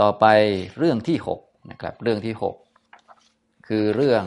[0.00, 0.24] ต่อไป
[0.78, 2.56] เรื่องที่หกนะครับเรื่องที่หก
[3.66, 4.24] คือเรื่อง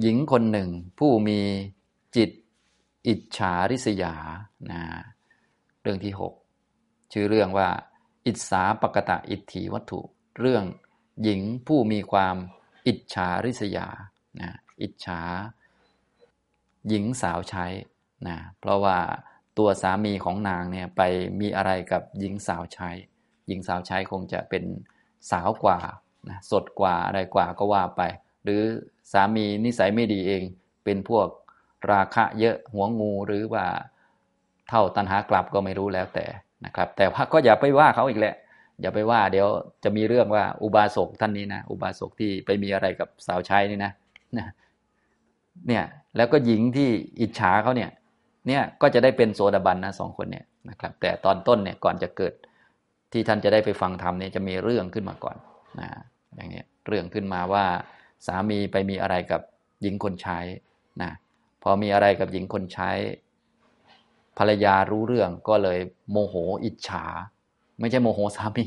[0.00, 0.68] หญิงคนหนึ่ง
[0.98, 1.40] ผู้มี
[2.16, 2.30] จิต
[3.06, 4.14] อิจฉาริษยา
[4.70, 4.82] นะ
[5.82, 6.34] เรื่องที่หก
[7.12, 7.68] ชื่อเรื่องว่า
[8.26, 10.00] อิจฉาปกตะอิทธิวัตถุ
[10.40, 10.64] เรื่อง
[11.22, 12.36] หญิงผู้มีความ
[12.86, 13.88] อิจฉาริษยา
[14.40, 14.50] นะ
[14.82, 15.20] อิจฉา
[16.88, 17.66] หญิงสาวใช้
[18.26, 18.98] นะเพราะว่า
[19.58, 21.02] ตัวสามีของนางเนี่ยไป
[21.40, 22.90] มีอะไรกับหญิงสาวใช้
[23.46, 24.64] หญิงสาวใช้คงจะเป็น
[25.30, 25.78] สาวกว่า
[26.28, 28.02] นะสดกว่าอะไรกว่าก็ว่าไป
[28.44, 28.62] หรือ
[29.12, 30.42] สามีนิสัยไม่ดีเอง
[30.84, 31.28] เป็นพวก
[31.92, 33.64] ราคะเยอะหัวงูหรือว่า
[34.68, 36.26] เท่าตันหากลับก็ไม่รู้แล้วแต่
[36.64, 38.34] นะครับ แต่ว่าก็อย่าไปว่าเขาอีกแหละ
[38.80, 39.48] อย่าไปว่า เดี๋ยว
[39.84, 43.92] จะมีเรื่องว่าอุบาสกท่านนี้นะอุบาสกที่ไปมีอะไรกับสาวใช้นี่นะ
[45.66, 45.84] เนี่ย
[46.16, 46.88] แล้วก็หญิงที่
[47.20, 47.90] อิจฉาเขาเนี่ย
[48.46, 52.34] เนี่ยก็จะได้เป็นโสดาบันนะสองคนเนี่ยนะครับ แต่ตอนต้นเนี่ยก่อนจะเกิด
[53.12, 55.36] ที่ท่านจะได้ไปฟังธรรมเนี่ยจะมีเรื่องขึ้นมาก่อน
[55.80, 55.88] นะ
[56.34, 57.64] อย่างนี้ยเรื่องขึ้นมาว่า
[58.26, 59.40] สามีไปมีอะไรกับ
[59.82, 60.38] หญิงคนใช้
[61.02, 61.12] นะ
[61.62, 62.90] พอมีอะไรกับหญิงคนใช้
[64.38, 65.78] ภรรยารู้เรื่องก็เลย
[66.10, 67.04] โมโหอิจฉา
[67.80, 68.66] ไม่ใช่โมโหสามี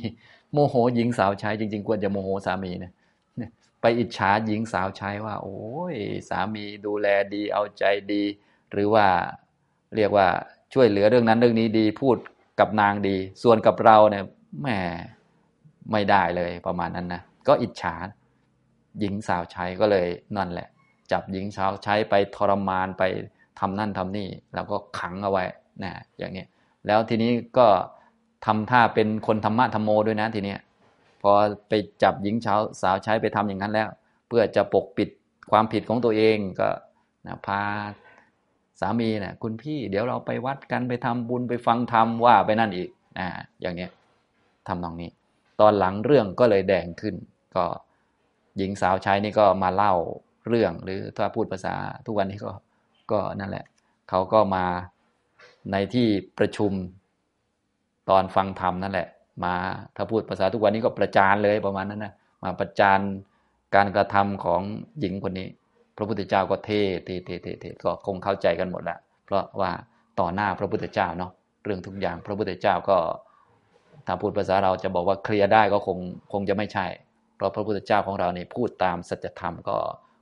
[0.53, 2.91] โมโหหญิงสาวใช้จริง ๆ ควรจะโมโหสามีนะ
[3.81, 5.59] ไปอิจฉาหญิงสาวใช้ว่า โอ้
[5.93, 5.95] ย
[6.29, 8.23] สามีดูแลดีเอาใจดี
[8.71, 9.07] หรือว่า
[9.95, 10.27] เรียกว่า
[10.73, 12.17] ช่วยเหลือเรื่องนั้นเรื่องนี้ดี พูด
[12.59, 14.23] กับนางดี ส่วนกับเราเนี่ย
[14.61, 14.67] แหม
[15.91, 17.95] ไม่ได้เลยประมาณนั้นนะก็อิจฉา
[18.99, 20.07] หญิงสาวใช้ก็เลย
[20.37, 20.67] นั่นแหละ
[21.11, 23.03] จับหญิงสาวใช้ไปทรมานไป
[23.59, 25.43] ทำนั่นทำนี่ แล้วก็ขังเอาไว้
[25.83, 26.45] นะอย่างนี้
[26.87, 27.67] แล้วทีนี้ก็
[28.45, 30.55] ทำท่าเป็นคนธรรมะธรรมโมด้วยนะทีนี้
[31.21, 31.31] พอ
[31.69, 33.87] ไปจับหญิงสาวสาวใช้ไปทำอย่างนั้นแล้ว
[34.27, 35.09] เพื่อจะปกปิด
[35.51, 36.69] ความผิดของตัวเองก็
[37.27, 37.61] นะพา
[38.79, 43.27] สามีเนะ่ยคุณพี่เดี๋ยวเราไปวัดกันไปทำบุญไปฟังธรรมว่าไปนั่นอีกนะ
[43.61, 43.91] อย่างเนี้ย
[44.67, 45.09] ทำตรงนี้
[45.61, 47.15] ตอนหลังเรื่องก็เลยแดงขึ้น
[47.55, 47.65] ก็
[48.57, 49.93] หญิงสาวใช้นี่ก็มาเล่า
[50.47, 51.73] เรื่องหรือถ้าพูดภาษา
[52.05, 52.51] ทุกวันนี้ก็
[53.11, 53.65] ก็นั่นแหละ
[54.09, 54.65] เขาก็มา
[55.71, 56.07] ในที่
[56.37, 56.71] ประชุม
[58.09, 59.07] ตอนฟังธรรมนั่นแหละ
[59.43, 59.53] มา
[59.95, 62.13] ถ้าพูดภาษาทุกวันนี้ก็ประจานเลยประมาณนั้นนะ
[62.43, 62.99] มาประจาน
[63.75, 64.61] การกระทำของ
[64.99, 65.47] หญิงคนนี้
[65.97, 66.69] พระพุทธเจ้าก็เท
[67.05, 69.71] เทเทเทเทก็คงเข้าใจกันหมดแล้วเพราะว่า
[70.19, 71.31] ต่อหน้าพระพุทธเจ้าเนาะ
[71.63, 72.97] เรื่องทุกอย่างพระพุทธเจ้าก็
[74.07, 75.97] ถ้าพูดภาษาเราจะบอกว่าเคลียร์ได้ก็คง
[76.33, 76.85] คงจะไม่ใช่
[77.35, 79.77] เพราะพระพุทธเจ้าของเราเนี่ยพูดตามสัจธรรมก็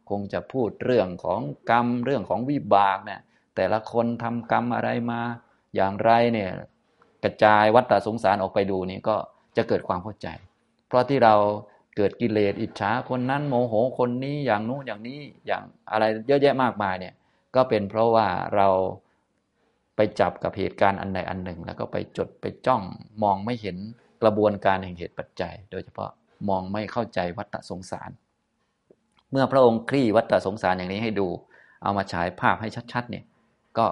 [0.10, 3.22] คงจะพูดเรื่องของกรรมเรื่องของวิบากเนี่ย
[3.56, 5.22] แต่ละคนทำกรรมอะไรมา
[5.76, 6.52] อย่างไรเนี่ย
[7.24, 9.16] กระจายวัฏสงสารออกไปดูนี่ก็
[9.58, 10.28] จะเกิดความเข้าใจ
[10.88, 11.36] เพราะที่เรา
[11.96, 17.14] เกิดกิเลสอิจฉาคนนั้นโมโหคนนี้อย่างนู้นอย่างนี้อย่างอะไรเยอะแยะมากมายเนี่ย
[17.56, 18.68] ก็เป็นเพราะว่าเรา
[19.96, 22.82] ไปจับกับเหตุการณ์อันใดอันหนึ่ง แล้วก็ไปจดไปจ้อง
[23.24, 23.78] มองไม่เห็น
[24.22, 26.12] กระบวนการแห่งเหตุปัจจัย โดยเฉพาะ
[26.50, 28.10] มองไม่เข้าใจวัฏสงสาร
[29.32, 31.28] เมื่อพระองค์คลี่วัฏสงสารอย่างนี้ให้ดู
[31.84, 33.26] เอามาฉายภาพให้ชัดๆเนี่ย
[33.78, 33.88] ก็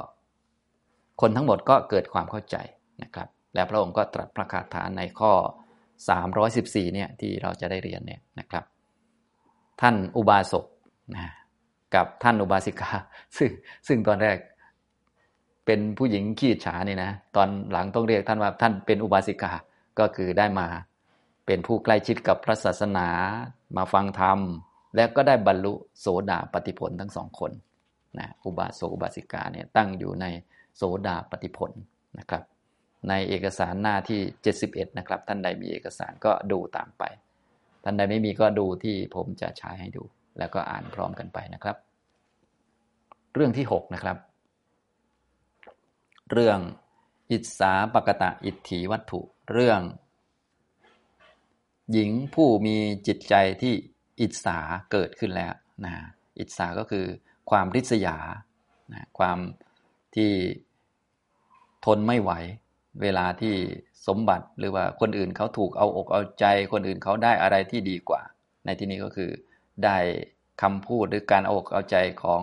[1.21, 2.57] คนทั้งหมดก็เกิดความเข้าใจ
[3.03, 5.31] นะครับ และพระองค์ก็ตรัสพระคาถาในข้อ
[6.27, 8.63] 314เนี่ยที่เราจะได้เรียนเนี่ยนะครับ
[9.81, 10.65] ท่านอุบาสก
[11.15, 11.31] นะ
[11.95, 12.89] กับท่านอุบาสิกา
[13.37, 13.49] ซึ่ง
[13.87, 14.37] ซึ่งตอนแรก
[15.65, 19.51] เป็นผู้หญิงขี้ฉานี่นะตอนหลังต้องเรียกท่านว่าท่านเป็นอุบาสิกา
[19.99, 20.67] ก็คือได้มา
[21.45, 23.07] เป็นผู้ใกล้ชิดกับพระศาสนา
[23.77, 24.39] มาฟังธรรม
[24.95, 27.51] และก็ได้บรรลุโสดาปฏิผลทั้งสองคน
[28.19, 30.25] นะอุบาสกอุบาสิกาเนี่ยตั้งอยู่ใน
[30.75, 31.71] โสดาปฏิผล
[32.19, 32.43] นะครับ
[33.09, 34.21] ในเอกสารหน้าที่
[34.59, 37.03] 71 นะครับ ท่านใดมีเอกสารก็ดูตามไป
[37.83, 40.03] ท่านใดไม่มีก็ดูที่ผมจะใช้ให้ดู
[40.39, 41.77] แล้วก็อ่านพร้อมกันไปนะครับ
[43.33, 44.17] เรื่องที่ 6 นะครับ
[46.31, 46.59] เรื่อง
[47.31, 49.21] อิสาปกตะอิทธิวัตถุ
[49.53, 49.81] เรื่อง
[51.91, 52.75] หญิงผู้มี
[53.07, 53.73] จิตใจที่
[54.21, 54.57] อิสา
[54.91, 55.53] เกิดขึ้นแล้ว
[55.85, 55.93] นะ
[56.39, 57.05] อิสาก็คือ
[57.49, 58.17] ความริษยา
[58.93, 59.37] นะความ
[60.15, 60.31] ที่
[61.85, 62.31] ทนไม่ไหว
[63.01, 63.55] เวลาที่
[64.07, 68.21] สมบัติหรือว่าคนอื่นเขาถูกเอาอกเอาใจ คนอื่นเขาได้อะไรที่ดีกว่า
[68.65, 69.31] ในที่นี้ก็คือ
[69.83, 69.97] ได้
[70.61, 72.41] คำพูดหรือการเอาอกเอาใจของ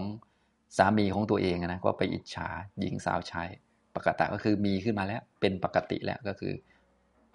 [0.76, 2.49] สามีของตัวเองนะก็ไปอิจฉา
[2.81, 3.49] หญิงสาวชาย
[3.97, 6.55] ปกติก็คือมีขึ้นมาแล้วเป็นปกติแล้วก็คือ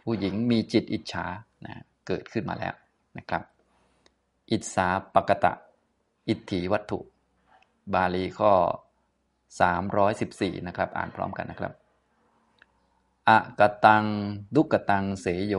[0.01, 1.25] ผู้หญิงมีจิตอิจฉา
[1.65, 2.73] นะเกิดขึ้นมาแล้ว
[3.17, 3.43] นะครับ
[4.51, 5.53] อิจฉาปกตะ
[6.29, 6.99] อิทธิวัตถุ
[7.93, 8.51] บาลีข้อ
[9.79, 11.73] 314 นะครับ อ่านพร้อมกันนะครับ
[13.29, 14.05] อะกตัง
[14.55, 15.55] ดุกตังเสโย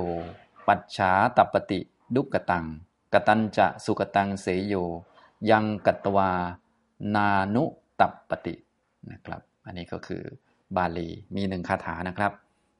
[0.66, 1.80] ปัจฉาตปฏิ
[2.14, 2.64] ดุกตัง
[3.12, 4.74] กตัญจะสุกตังเสโย
[5.50, 6.30] ยังกัตวา
[7.14, 7.64] นานุ
[8.00, 8.54] ตัปปติ
[9.10, 10.22] นะครับ อันนี้ก็คือ
[10.76, 12.32] บาลีมีหนึ่งคาถานะครับ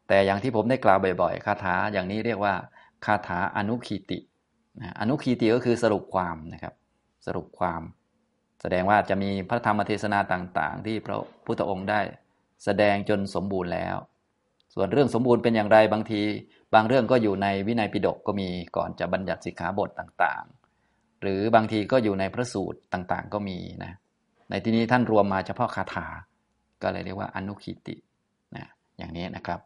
[0.09, 2.55] แต่อย่างที่ผมได้กล่าวบ่อยๆ คาถาอย่างนี้เรียกว่า
[3.07, 4.19] คาถาอนุคีติ
[5.01, 6.75] อนุคีติก็คือสรุปความนะครับ
[7.27, 7.83] สรุปความ
[8.61, 12.01] แสดงว่าจะมีพระธรรมเทศนาต่างๆ ที่พระพุทธองค์ได้
[12.65, 13.97] แสดงจนสมบูรณ์แล้ว
[14.77, 16.23] ส่วนเรื่องสมบูรณ์เป็นอย่างไรบางที
[16.75, 23.93] บางเรื่องก็อยู่ในวินัยปิฎกก็มีก่อนจะบัญญัติสิกขาบทต่างๆ หรือบางทีก็อยู่ในพระสูตรต่างๆ ก็มีนะ
[24.51, 26.07] ในที่นี้ท่านรวมมาเฉพาะคาถา
[26.83, 27.97] ก็เลยเรียกว่าอนุคีติ
[28.57, 28.67] นะ
[28.99, 29.61] อย่างนี้นะครับ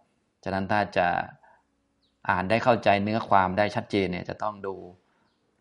[0.45, 1.07] ฉะนั้นถ้าจะ
[2.31, 4.75] อ่านได้เข้าใจเนื้อความได้ชัดเจนเนี่ยจะต้องดู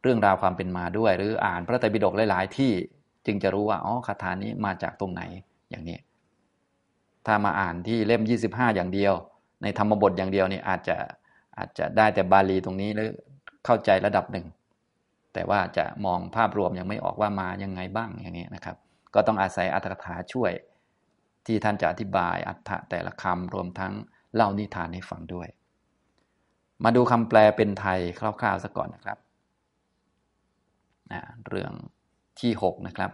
[0.02, 2.72] เรื่องราวความเป็นมาด้วย หรืออ่านพระไตรปิฎกหลาย ๆ ที่
[3.26, 5.22] จึงจะรู้ว่าอ๋อคาถานี้มาจากตรงไหน
[5.70, 5.98] อย่างนี้
[7.26, 9.14] ถ้ามาอ่านที่เล่ม 25 อย่างเดียว
[9.64, 10.98] ในธรรมบทอย่างเดียวนี่อาจจะ
[11.58, 13.12] อาจจะได้แต่บาลีตรงนี้หรือ
[13.66, 14.46] เข้าใจระดับหนึ่ง
[15.34, 18.78] แต่ว่าจะมองภาพรวมยังไม่ออกว่ามายังไงบ้างอย่างนี้นะครับ
[19.14, 20.52] ก็ต้องอาศัยอัตถกถาช่วย
[21.46, 23.94] ที่ท่านจะอธิบายอัตถะแต่ละคำรวมทั้ง
[24.36, 25.48] เล่านิทานให้ฟังด้วย
[26.84, 29.18] มาดูคำแปลเป็นไทยคร่าวๆซะก่อนนะครับ
[31.12, 31.74] นะเรื่อง
[32.40, 33.12] ที่ 6 นะครับ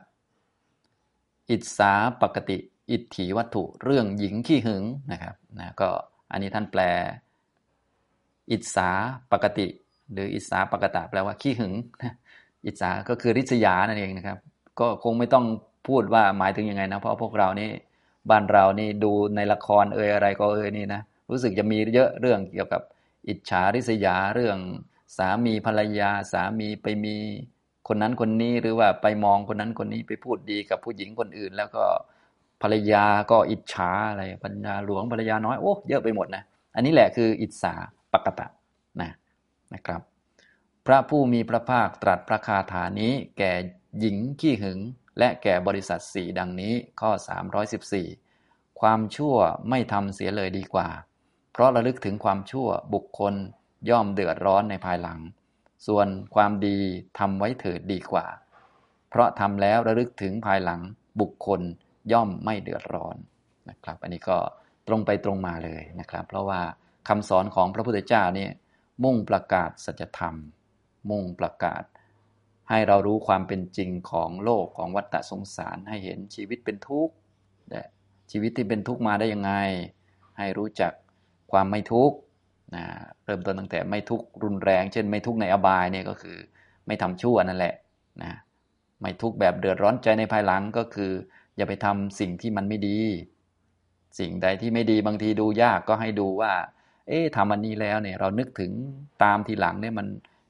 [1.50, 2.58] อิสาปกติ
[2.92, 5.90] อิทธิวัตถุ เรื่องหญิงขี้หึงนะครับนะก็
[6.31, 6.81] อันนี้ท่านแปล
[8.51, 8.89] อิสา
[9.31, 9.68] ปกติ
[10.13, 11.74] หรืออิสาปกตะแปลว่าขี้หึง
[12.66, 14.38] อิสาก็คือริษยานั่นเองนะครับ
[14.80, 15.45] ก็คงไม่ต้อง
[15.88, 17.69] พูดว่าหมายถึงยังไงนะ เพราะพวกเรานี่
[18.30, 22.81] บ้านเรานี่ดูในละครเอ่ยอะไรก็เอ่ยนี่นะรู้สึกจะมีเยอะเรื่องเกี่ยวกับ
[23.27, 24.57] อิจฉาริษยาเรื่อง
[25.18, 27.16] สามีภรรยาสามีไปมี
[27.88, 31.83] คนนั้นคนนี้หรือว่าไปมองคนนั้นคนนี้ไปพูดดีกับผู้หญิงคนอื่น แล้วก็
[32.62, 36.44] ภรรยาก็อิจฉาอะไรภรรยาหลวงภรรยาน้อยโอ้เยอะไปหมดนะ
[36.75, 37.74] อันนี้แหละคืออิจฉา
[38.13, 38.48] ปกตะ
[39.02, 39.12] นะ
[39.74, 40.02] นะครับ
[40.86, 43.52] พระผู้มีพระภาคตรัสพระคาถานี้แก่
[44.00, 44.80] หญิงขี้หึง
[45.19, 47.12] และแก่บริษัทสี่ดังนี้ข้อ
[47.96, 49.36] 314 ความชั่ว
[49.69, 50.88] ไม่ทำเสียเลยดีกว่า
[51.51, 53.34] เพราะระลึกถึงความชั่วบุคคล
[53.90, 55.19] ย่อมเดือดร้อนในภายหลัง
[55.88, 56.78] ส่วนความดี
[57.19, 58.25] ทำไว้เถิดดีกว่า
[59.10, 60.81] เพราะทำแล้วระลึกถึงภายหลัง
[61.22, 61.62] บุคคล
[62.12, 63.16] ย่อมไม่เดือดร้อน
[63.69, 64.38] นะครับ อันนี้ก็
[64.88, 66.62] ตรงไปตรงมาเลยนะครับ เพราะว่า
[67.07, 68.48] คำสอนของพระพุทธเจ้านี่
[69.04, 70.36] มุ่งประกาศสัจธรรม
[71.10, 71.84] มุ่งประกาศ
[72.69, 77.13] ให้เรารู้ความเป็นจริงของโลกของวัฏสงสารให้เห็นชีวิตเป็นทุกข์
[78.31, 79.51] ชีวิตที่เป็นทุกข์มาได้ยังไง
[80.38, 80.94] ให้รู้จัก
[81.51, 82.18] ความไม่ทุกข์
[82.75, 82.86] นะ
[83.25, 86.38] เริ่มต้นตั้งแต่ไม่ทุกข์รุนแรง เช่น ไม่ทุกข์ในอบายเนี่ยก็คือ
[86.88, 87.75] ไม่ทำชั่วนั่นแหละ
[88.24, 88.34] นะ
[89.01, 91.12] ไม่ทุกข์แบบเดือดร้อนใจในภายหลังก็คือ
[91.57, 93.00] อย่าไปทำสิ่งที่มันไม่ดี
[94.19, 96.54] สิ่งใดที่ไม่ดีบางทีดูยากก็ให้ดูว่า
[97.07, 98.72] เอ๊ะทำอันนี้แล้วเนี่ย เรานึกถึง
[99.24, 100.07] ตามทีหลังเนี่ยมัน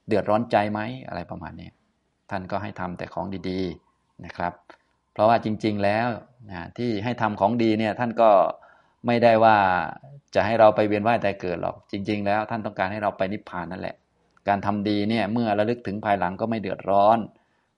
[0.08, 1.70] เดือดร้อนใจไหมอะไรประมาณนี้
[2.30, 4.54] ท่านก็ให้ทำแต่ของดีๆนะครับ
[5.14, 6.08] เพราะว่าจริง ๆแล้ว
[6.50, 8.30] นะที่ให้ทำของดีเนี่ยท่านก็
[9.08, 9.58] ไม่ได้ว่า
[10.36, 13.96] จะให้เราไปเวียนว่ายแต่เกิดหรอก จริง ๆ แล้วท่านต้องการให้เราไปนิพพานนั่นแหละ
[14.48, 17.18] การทำดีเนี่ยเมื่อระลึกถึงภายหลังก็ไม่เดือดร้อน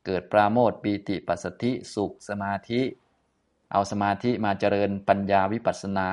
[0.05, 2.81] เกิดปราโมทปีติปัสสธิสุขสมาธิ
[3.71, 6.09] เอาสมาธิมาเจริญปัญญาวิปัสสนา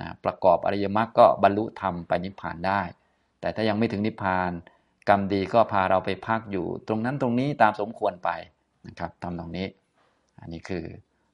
[0.00, 2.80] นะประกอบอริยมรรคก็บรรลุธรรมไปนิพพานได้
[3.40, 4.50] แต่ถ้ายังไม่ถึงนิพพาน
[5.08, 8.30] กรรมดีก็พาเราไปพักอยู่ ตรงนั้นตรงนี้ตามสมควรไป
[8.86, 9.66] นะครับทำตรงนี้
[10.40, 10.84] อันนี้คือ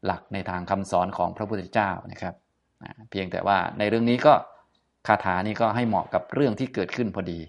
[0.05, 2.35] หลักในทางคำสอนของพระพุทธเจ้านะครับ
[3.11, 4.35] เพียงแต่ว่าในเรื่องนี้ก็
[5.06, 7.40] คาถานี้ก็ให้เหมาะกับเรื่องที่เกิดขึ้นพอดี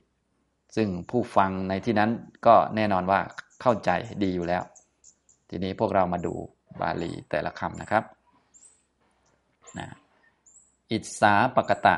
[0.76, 2.12] ซึ่งผู้ฟังในที่นั้น
[2.46, 3.20] ก็แน่นอนว่า
[3.62, 3.90] เข้าใจ
[4.24, 4.64] ดีอยู่แล้ว
[5.50, 6.36] ทีนี้พวกเรามาดู
[6.82, 8.04] บาลีแต่ละคำนะครับ
[9.80, 9.88] นะ
[10.92, 11.96] อิสาปกตะ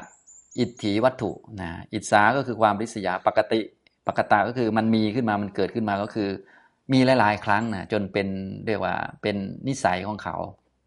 [0.59, 3.61] อิทธิวัตถุนะอิสาก็คือความริษยาปกติ
[4.07, 6.29] ปกตะก็คือมันมีขึ้นมามันเกิดขึ้นมาก็คือ
[6.93, 8.27] มีหลาย ๆ ครั้งนะจนเป็น
[8.65, 9.35] เรียกว่าเป็น
[9.67, 10.35] นิสัยของเขา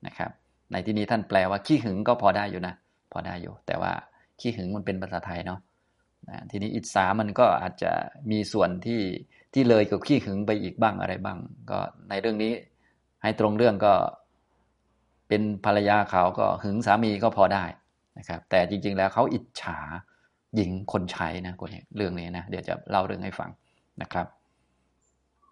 [0.06, 0.30] นะครับ
[0.72, 2.74] ในที่นี้ท่านแปลว่าขี้หึงก็พอได้อยู่นะ
[3.12, 3.92] พอได้อยู่ แต่ว่า
[4.40, 5.60] ขี้หึงมันเป็นภาษาไทยเนาะ
[6.28, 7.92] นะทีนี้อิจฉามันก็อาจจะ
[8.30, 9.00] มีส่วนที่
[9.54, 11.38] ที่เลยกับขี้หึงไปอีกบ้างอะไรบ้าง
[11.70, 12.52] ก็ในเรื่องนี้
[13.25, 13.93] ให้ตรงเรื่องก็
[15.28, 17.64] เป็นภรรยาเขาก็หึงสามีก็พอได้
[18.19, 19.78] นะครับ แต่จริง ๆ แล้วเขาอิจฉา
[20.57, 23.50] หญิงคนใช้นะคนนี้เรื่องนี้นะเดี๋ยวจะเล่าเรื่องให้ฟัง
[24.02, 24.26] นะครับ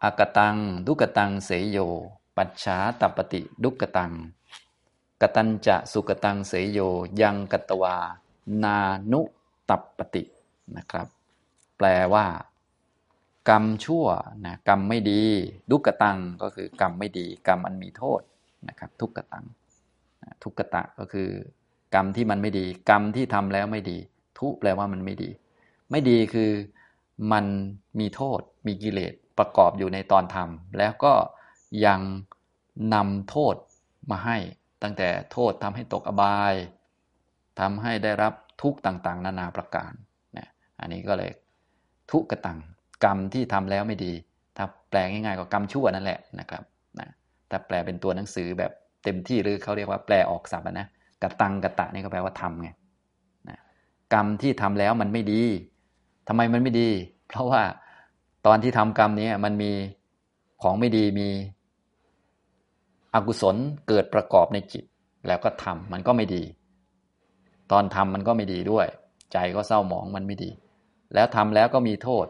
[0.03, 1.79] อากตัง ดุกตัง เสยโย
[2.37, 4.13] ปัจฉาตปฏิดุกตัง
[5.23, 6.79] กตัญจะสุกตัง เสยโย
[7.21, 7.97] ยังกตวา
[8.63, 8.77] นา
[9.13, 9.21] นุ
[9.69, 10.23] ตัปปติ
[10.77, 11.07] นะครับ
[11.79, 12.27] แปลว่า
[13.49, 14.07] กรรมชั่ว
[14.47, 15.23] นะกรรมไม่ดี
[15.71, 18.21] ดุกตังก็คือกรรมไม่ดี กรรมมันมีโทษ
[18.69, 19.47] นะครับ ทุกกตัง
[20.43, 21.29] ทุกกตะก็คือ
[21.95, 23.99] กรรมที่มันไม่ดี กรรมที่ทำแล้วไม่ดี
[24.39, 25.31] ทุแปลว่ามันไม่ดี
[25.91, 26.51] ไม่ดีคือ
[27.33, 27.45] มัน
[28.01, 31.15] มีโทษ มีกิเลสประกอบอยู่ในตอนทำแล้วก็
[31.87, 32.01] ยัง
[32.95, 33.55] นำโทษ
[34.11, 34.37] มาให้
[34.83, 36.55] ตั้งแต่โทษทำให้ตกอบาย
[37.61, 38.33] ทำให้ได้รับ
[38.63, 39.93] ทุกต่างๆ นานาประการ
[40.37, 40.49] นะ
[40.81, 41.31] อันนี้ก็เลย
[42.13, 42.59] ทุกกตัง
[43.05, 44.13] กรรมที่ทำแล้วไม่ดี
[44.57, 46.63] ถ้าแปลง่ายๆก็กรรมชั่วนั่นแหละนะครับ
[46.99, 47.09] นะ
[47.51, 48.73] ถ้าแปลเป็นตัวหนังสือแบบ
[49.05, 50.87] เต็มที่หรือเขาเรียกว่าแปลออกศัพท์นะ
[51.23, 52.69] กะตังกะตะนี่ก็แปลว่าทำไง
[53.49, 53.59] นะ
[54.15, 55.43] กรรมที่ทำแล้วมันไม่ดี
[56.29, 56.89] ทำไมมันไม่ดี
[57.29, 57.63] เพราะว่า
[58.47, 59.71] ตอนที่ทำกรรมนี้มันมี
[60.63, 61.29] ของไม่ดีมี
[63.15, 63.57] อกุศล
[63.89, 64.85] เกิดประกอบในจิต
[65.27, 66.43] แล้วก็ทำมันก็ไม่ดี
[67.73, 68.87] ตอนทำมันก็ไม่ดีด้วย
[69.33, 70.51] ใจก็เศร้าหมองมันไม่ดี
[71.15, 72.27] แล้วทำแล้วก็มีโทษ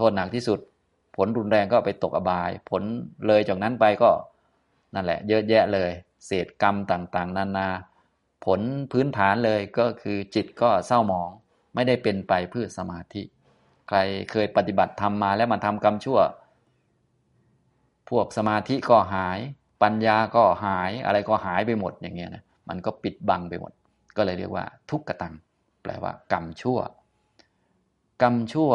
[0.00, 0.58] โทษหนักที่สุด
[1.16, 2.82] ผลรุนแรงก็ไปตกอบาย ผล
[3.26, 4.10] เลยจากนั้นไปก็
[4.94, 5.90] นั่นแหละ เยอะแยะเลย
[6.26, 7.68] เศษกรรมต่างๆ นานา
[8.44, 8.60] ผล
[8.92, 11.30] พื้นฐานเลยก็คือจิตก็เศร้าหมอง
[11.74, 13.22] ไม่ได้เป็นไปเพื่อสมาธิ
[13.88, 13.98] ใคร
[14.30, 16.18] เคยปฏิบัติทำมาแล้วมาทำกรรมชั่ว
[18.10, 19.38] พวกสมาธิก็หาย
[19.82, 23.72] ปัญญาก็หายอะไรก็หายไปหมดอย่างเงี้ยนะมันก็ปิดบังไปหมด
[24.16, 25.34] ก็เลยเรียกว่า ทุกขตัง
[25.82, 26.78] แปลว่ากรรมชั่ว
[28.22, 28.72] กรรมชั่ว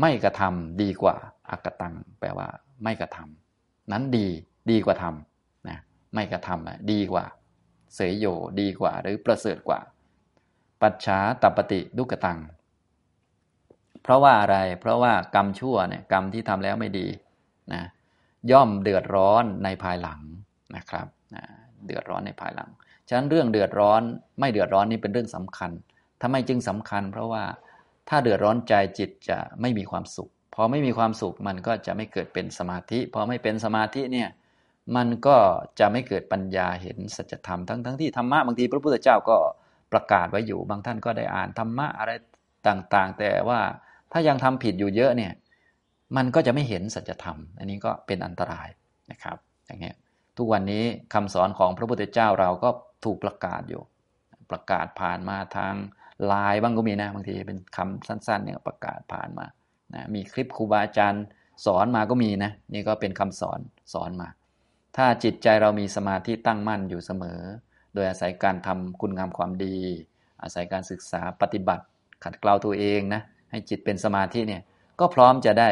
[0.00, 1.16] ไม่กระทำดีกว่า
[1.50, 2.48] อากตัง แปลว่า
[2.84, 4.28] ไม่กระทำนั้นดี
[4.70, 5.78] ดีกว่าทำนะ
[6.14, 7.24] ไม่กระทำดีกว่า
[7.94, 8.26] เสยโย
[8.60, 9.80] ดีกว่า หรือประเสริฐกว่า
[10.82, 12.40] ปัจฉาตปฏิดุกตัง
[14.02, 17.06] เพราะว่าอะไร เพราะว่ากรรมชั่วเนี่ยกรรมที่ทำแล้วไม่ดี
[17.72, 17.82] นะ
[18.50, 20.20] ย่อมเดือดร้อนในภายหลัง
[20.76, 21.06] นะครับ
[21.86, 22.70] เดือดร้อนในภายหลัง
[23.08, 24.02] ฉะนั้นเรื่องเดือดร้อน
[24.40, 25.70] ไม่เดือดร้อนนี่เป็นเรื่องสำคัญ
[26.22, 27.44] ทำไมจึงสำคัญ เพราะว่า
[28.08, 34.28] ถ้าเดือดร้อนใจจิตจะไม่มีความสุข พอไม่มีความสุขมันก็จะไม่เกิดเป็นสมาธิ พอไม่เป็นสมาธิเนี่ย
[34.96, 35.36] มันก็
[35.80, 39.36] จะไม่เกิดปัญญาเห็นสัจธรรมทั้งทั้งที่ธรรมะบางทีพระพุทธเจ้าก็
[39.92, 42.12] ประกาศไว้อยู่ บางท่านก็ได้อ่านธรรมะอะไร
[42.68, 43.60] ต่างๆ แต่ว่า
[44.12, 45.32] ถ้ายังทำผิดอยู่เยอะเนี่ย
[46.16, 48.68] มันก็จะไม่เห็นสัจธรรม อันนี้ก็เป็นอันตราย
[49.10, 49.92] นะครับ อย่างนี้
[50.36, 50.84] ทุกวันนี้
[51.14, 52.68] คำสอนของพระพุทธเจ้าเราก็
[53.04, 53.82] ถูกประกาศอยู่
[54.50, 55.74] ประกาศผ่านมาทาง
[56.26, 59.46] ไลน์บ้างก็มีนะบางทีเป็นคำสั้นๆเนี่ยประกาศผ่านมา
[59.94, 61.24] นะมีคลิปครูบาอาจารย์
[61.66, 63.60] สอนมาก็มีนะนี่ก็เป็นคำสอน
[63.92, 64.28] สอนมา
[64.96, 67.40] ถ้าจิตใจเรามีสมาธิตั้งมั่นอยู่เสมอ
[67.94, 69.76] โดยอาศัยการทำคุณงามความดี
[70.42, 71.84] อาศัยการศึกษาปฏิบัติ
[72.24, 74.62] ขัดเกลาตัวเองนะให้จิตเป็นสมาธิเนี่ย
[75.00, 75.70] ก็พร้อมจะได้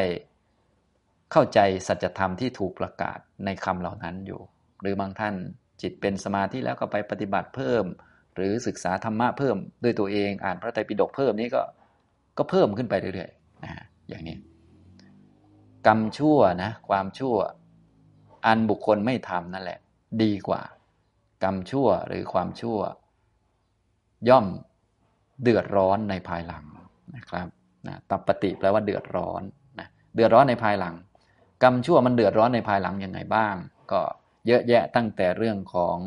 [1.32, 4.40] เข้าใจสัจธรรมที่ถูกประกาศในคำเหล่านั้นอยู่
[4.80, 5.34] หรือบางท่าน
[5.82, 7.84] จิตเป็นสมาธิแล้วก็ไปปฏิบัติเพิ่ม
[8.34, 11.62] หรือศึกษาธรรมะเพิ่มด้วยตัวเองอ่านพระไตรปิฎกเพิ่มนี้ก็
[12.38, 13.72] ก็เพิ่มขึ้นไปเรื่อยๆนะ
[14.08, 14.36] อย่างนี้
[15.86, 17.36] กรรมชั่วนะความชั่ว
[18.46, 19.78] อันบุคคลไม่ทำนั่นแหละ
[20.22, 20.62] ดีกว่า
[21.44, 22.78] กรรมชั่วหรือความชั่ว
[24.28, 24.46] ย่อม
[25.42, 26.64] เดือดร้อนในภายหลัง
[27.16, 27.48] นะครับ
[27.86, 29.42] นะตับปฏิแปลว่าเดือดร้อน
[29.78, 30.94] นะเดือดร้อนในภายหลัง
[31.62, 33.54] กรรมชั่วมันเดือดร้อนในภายหลังยังไงบ้าง
[33.92, 34.00] ก็
[34.46, 35.98] เยอะแยะตั้งแต่เรื่องของ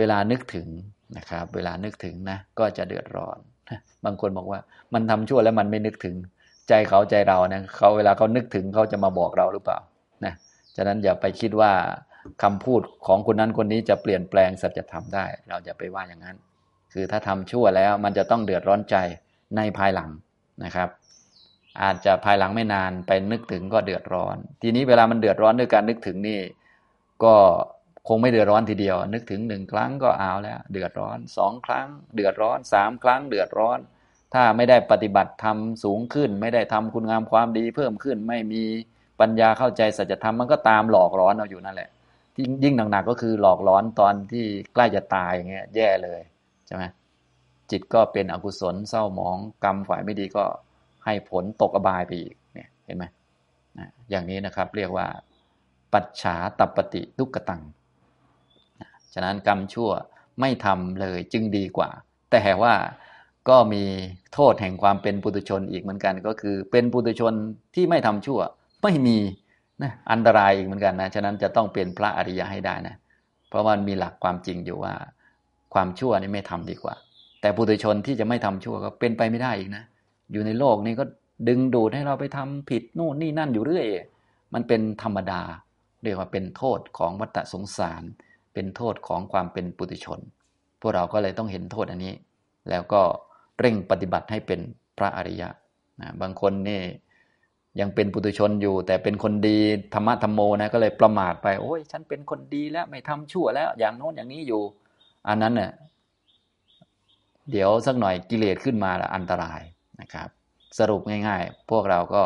[0.00, 0.68] เวลานึกถึง
[1.16, 3.38] นะครับ เวลานึกถึงนะก็จะเดือดร้อน
[4.04, 4.60] บางคนบอกว่า
[4.94, 6.16] มันทำชั่วแล้วมันไม่นึกถึง
[6.68, 9.78] ใจเขาใจเรานะเขาเวลาเขานึกถึงเขาจะมาบอกเราหรือเปล่า
[10.24, 10.34] นะ
[10.76, 11.72] ฉะนั้นอย่าไปคิดว่า
[12.42, 16.36] คำพูดของคนนั้นคนนี้จะเปลี่ยนแปลงสัจธรรมได้ เราจะไปว่าอย่างนั้น
[16.92, 18.96] คือถ้าทำชั่วแล้วมันจะต้องเดือดร้อนใจ
[19.56, 20.10] ในภายหลัง
[20.64, 20.88] นะครับ
[21.82, 26.40] อาจจะภายหลังไม่นานไปนึกถึงก็เดือดร้อน ทีนี้เวลามันเดือดร้อนด้วยการนึกถึงนี่
[27.24, 27.34] ก็
[28.16, 33.78] งไม่เดือดร้อนทีเดียว นึกถึงหนึ่งครั้งก็เอาแล้ว เดือดร้อนสองครั้ง เดือดร้อนสามครั้ง เดือดร้อน
[34.34, 38.62] ถ้าไม่ได้ปฏิบัติทำสูงขึ้น ไม่ได้ทำคุณงามความดีเพิ่มขึ้นไม่มี
[39.20, 41.90] ปัญญาเข้าใจสัจธรรมมันก็ตามหลอกร้อนเราอยู่นั่นแหละ
[42.64, 46.20] ยิ่งหนักๆก็คือหลอกร้อนตอนที่ใกล้จะตายอย่างเงี้ยแย่เลย
[46.66, 46.84] ใช่ไหม
[47.70, 50.44] จิตก็เป็นอกุศลเศร้าหมองกรรมฝ่ายไม่ดีก็
[51.04, 53.04] ให้ผลตกอบายไปอีกเนี่ยเห็นไหม
[54.10, 55.06] อย่างนี้นะครับเรียกว่า
[55.92, 57.62] ปัจฉาตัปติทุกตัง
[59.14, 59.90] ฉะนั้นกรรมชั่ว
[60.40, 61.90] ไม่ทำเลยจึงดีกว่า
[62.32, 62.74] แต่ว่า
[63.48, 63.84] ก็มี
[64.34, 67.32] โทษแห่งความเป็นปุถุชนอีกเหมือนกัน ก็คือเป็นปุถุชน
[67.74, 68.40] ที่ไม่ทำชั่ว
[68.82, 69.18] ไม่มี
[69.82, 72.96] นะอันตรายอีกเหมือนกันนะฉะนั้นจะต้องเป็นพระอริยะให้ได้นะ
[73.48, 74.94] เพราะมันมีหลักความจริงอยู่ว่า
[75.74, 76.94] ความชั่วนี่ไม่ทำดีกว่า
[77.40, 79.84] แต่ปุถุชนที่จะไม่ทำชั่วก็เป็นไปไม่ได้อีกนะ
[80.32, 81.04] อยู่ในโลกนี้ก็
[81.48, 83.86] ดึงดูดให้เราไปทำผิดนู่นนี่นั่นอยู่เรื่อย
[84.54, 85.42] มันเป็นธรรมดา
[86.02, 88.02] เรียกว่าเป็นโทษของวัฏสงสาร
[88.52, 90.20] เป็นโทษของความเป็นปุถุชน
[90.80, 92.14] พวกเราก็เลยต้องเห็นโทษอันนี้
[92.70, 93.02] แล้วก็
[93.60, 94.60] เร่งปฏิบัติให้เป็น
[94.98, 95.48] พระอริยะ
[96.00, 96.80] นะบางคนนี่
[97.80, 99.58] ยังเป็นปุถุชนอยู่ แต่เป็นคนดี
[99.94, 104.62] ธรรมะธรรมโมนะก็เลยประมาทไปโอ้ยฉันเป็นคนดีแล้วไม่ทำชั่วแล้ว อย่างโน้นอย่างนี้อยู่
[105.28, 105.70] อันนั้นเน่ย
[107.50, 109.60] เดี๋ยวสักหน่อยกิเลสขึ้นมาละอันตราย
[110.00, 110.28] นะครับ
[110.78, 112.22] สรุปง่ายๆ พวกเราก็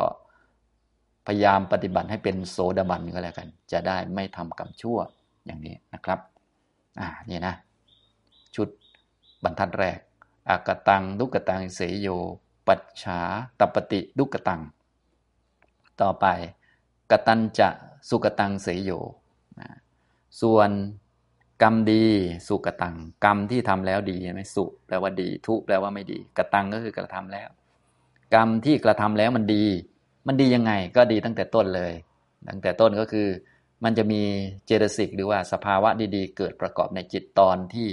[1.26, 4.98] พยายามปฏิบัติให้เป็นโสดาบันก็แล้วกัน จะได้ไม่ทำกรรมชั่ว
[5.46, 6.18] อย่างนี้นะครับ
[7.00, 7.54] อ่านี่นะ
[8.54, 8.68] ชุด
[9.44, 9.98] บรรทัดแรก
[10.48, 12.08] อากตังดุกตังเสยโย
[12.66, 13.20] ปัจฉา
[13.58, 14.60] ตปติดุกตัง
[16.00, 16.26] ต่อไป
[17.10, 17.68] กตันจะ
[18.08, 18.90] สุกตังเสยโย
[19.60, 19.70] นะ
[20.40, 20.70] ส่วน
[21.62, 22.04] กรรมดี
[22.48, 27.48] สุกตัง กรรมที่ทำแล้วดีไหมสุแปลว่าดี ทุแปลว่าไม่ดี กตังก็คือกระทำแล้ว
[28.34, 29.64] กรรมที่กระทำแล้วมันดี
[30.26, 31.92] มันดียังไงก็ดีตั้งแต่ต้นเลย
[32.48, 33.28] ตั้งแต่ต้นก็คือ
[33.84, 34.22] มันจะมี
[34.66, 37.88] เจตสิกหรือว่าสภาวะดีๆ เกิดประกอบในจิตตอนที่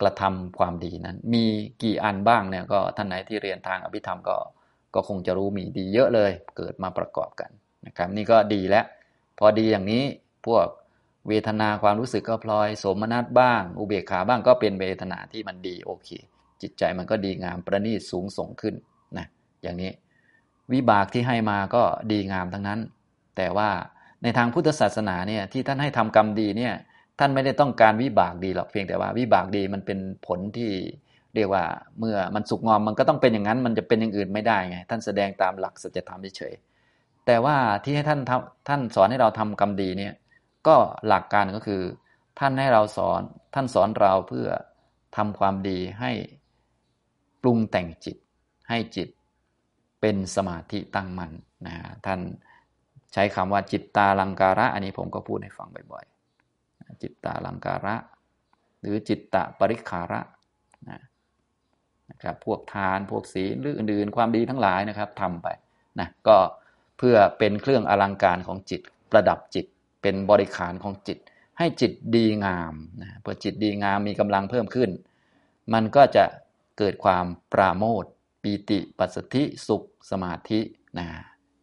[0.00, 1.44] กระทำความดีนั้น มี
[1.82, 4.36] กี่อันบ้างเนี่ยก็ท่านไหนที่เรียนทางอภิธรรมก็
[4.94, 7.50] ก็คงจะรู้มีดีเยอะเลย เกิดมาประกอบกัน
[7.86, 8.84] นะครับ นี่ก็ดีแล้ว
[9.38, 10.04] พอดีอย่างนี้
[10.46, 10.66] พวก
[11.28, 16.08] เวทนาความรู้สึกก็พลอย สมนัตบ้าง อุเบกขาบ้างก็เป็นเวทนาที่มันดีโอเค
[16.62, 18.74] จิตใจมันก็ดีงามประณีตสูงส่งขึ้น
[19.18, 19.26] นะ
[19.62, 19.90] อย่างนี้
[20.72, 22.80] วิบากที่ให้มาก็ดีงามทั้งนั้น
[23.36, 23.70] แต่ว่า
[24.22, 26.74] ในทางพุทธศาสนาเนี่ยที่ท่านให้ทำกรรมดีเนี่ย
[27.18, 30.72] ท่านไม่ได้ต้องการวิบากดีหรอกเพียงแต่ว่าวิบากดีมันเป็นผลที่
[31.34, 31.64] เรียกว่า
[31.98, 36.54] เมื่อมันสุกงอมมันก็ต้องเป็นอย่างนั้น มันจะเป็นอย่างอื่นไม่ได้ไงท่านแสดงตามหลักสัจธรรมเฉย
[37.26, 38.20] แต่ว่าที่ให้ท่าน
[38.68, 40.14] ท่านสอนให้เราทำกรรมดีเนี่ย
[40.66, 40.76] ก็
[41.08, 41.82] หลักการก็คือ
[42.38, 43.20] ท่านให้เราสอน
[43.54, 44.48] ท่านสอนเราเพื่อ
[45.16, 46.12] ทำความดีให้
[47.42, 48.16] ปรุงแต่งจิต
[48.68, 49.08] ให้จิต
[50.00, 51.32] เป็นสมาธิตั้งมั่น
[51.66, 51.74] นะ
[52.06, 52.20] ท่าน
[53.12, 57.94] ใช้คำว่าจิตตาลังการะ อันนี้ผมก็พูดให้ฟังบ่อยๆ จิตตาลังการะ
[58.80, 60.20] หรือจิตตะปริคาระ
[60.90, 65.48] นะครับพวกทานพวกศีลหรืออื่นๆ ความดีทั้งหลายนะครับทำไป
[66.00, 66.36] นะก็
[66.98, 69.66] เพื่อเป็นเครื่องอลังการของจิต ประดับจิต
[70.02, 71.18] เป็นบริขารของจิต
[71.58, 74.90] ให้จิตดีงามนะพอจิตดีงามมีกำลังเพิ่มขึ้น
[75.74, 76.24] มันก็จะ
[76.78, 78.04] เกิดความปราโมท
[78.42, 80.60] ปีติ ปัสสธิสุขสมาธิ
[80.98, 81.06] นะ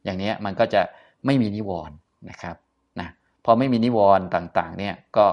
[0.03, 0.81] อย่างนี้มันก็จะ
[1.25, 1.95] ไม่มีนิวรณ์
[2.29, 2.55] นะครับ
[2.99, 3.09] นะ
[3.45, 5.25] พอไม่มีนิวรณ์ต่างๆเนี่ยก็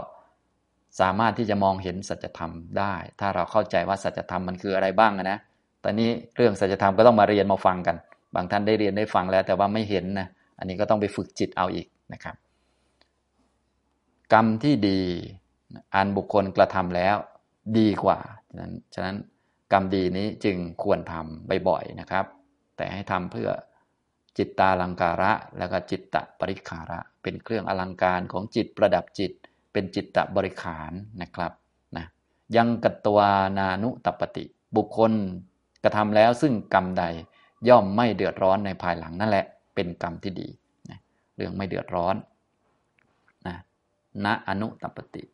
[1.00, 5.38] สามารถที่จะมองเห็นสัจธรรมได้ ถ้าเราเข้าใจว่าสัจธรรมมันคืออะไรบ้างนะ
[5.84, 7.96] ตอนนี้เรื่องสัจธรรมก็ต้องมาเรียนมาฟังกัน
[8.34, 12.36] บางท่านได้เรียนได้ฟังแล้ว แต่ว่าไม่เห็นนะอันนี้ก็ต้องไปฝึกจิตเอาอีกนะครับ
[14.32, 15.00] กรรมที่ดี
[15.94, 17.16] อันบุคคลกระทำแล้ว
[17.78, 19.16] ดีกว่าฉะนั้นฉะนั้น
[19.72, 22.24] กรรมดีนี้จึงควรทำบ่อยๆนะครับ
[22.76, 23.48] แต่ให้ทำเพื่อ
[24.38, 29.32] จิตตาลังการะ แล้วก็จิตตะบริขาระ เป็นเครื่องอลังการของจิตประดับจิต
[29.72, 30.92] เป็นจิตตะบริขาร
[31.22, 31.52] นะครับ
[31.96, 32.06] นะ
[32.56, 33.20] ยังกตัว
[33.58, 34.44] นานุตปฏิ
[34.76, 35.12] บุคคล
[35.84, 37.04] กระทำแล้วซึ่งกรรมใด
[37.68, 40.48] ย่อมไม่เดือดร้อนในภายหลังนั่นแหละ เป็นกรรมที่ดี
[40.90, 40.98] นะ
[41.36, 42.16] เรื่องไม่เดือดร้อน
[43.46, 43.56] นะ
[44.24, 45.24] ณอนุตปฏิ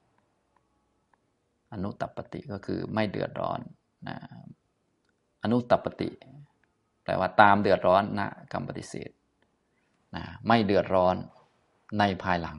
[1.73, 3.61] อนุตปฏิก็คือไม่เดือดร้อน
[4.09, 4.17] นะ
[5.43, 6.09] อนุตปฏิ
[7.11, 9.11] ลว่าตามเดือดร้อนนะกรรมปฏิเสธ
[10.17, 11.17] นะไม่เดือดร้อน
[11.99, 12.57] ในภายหลัง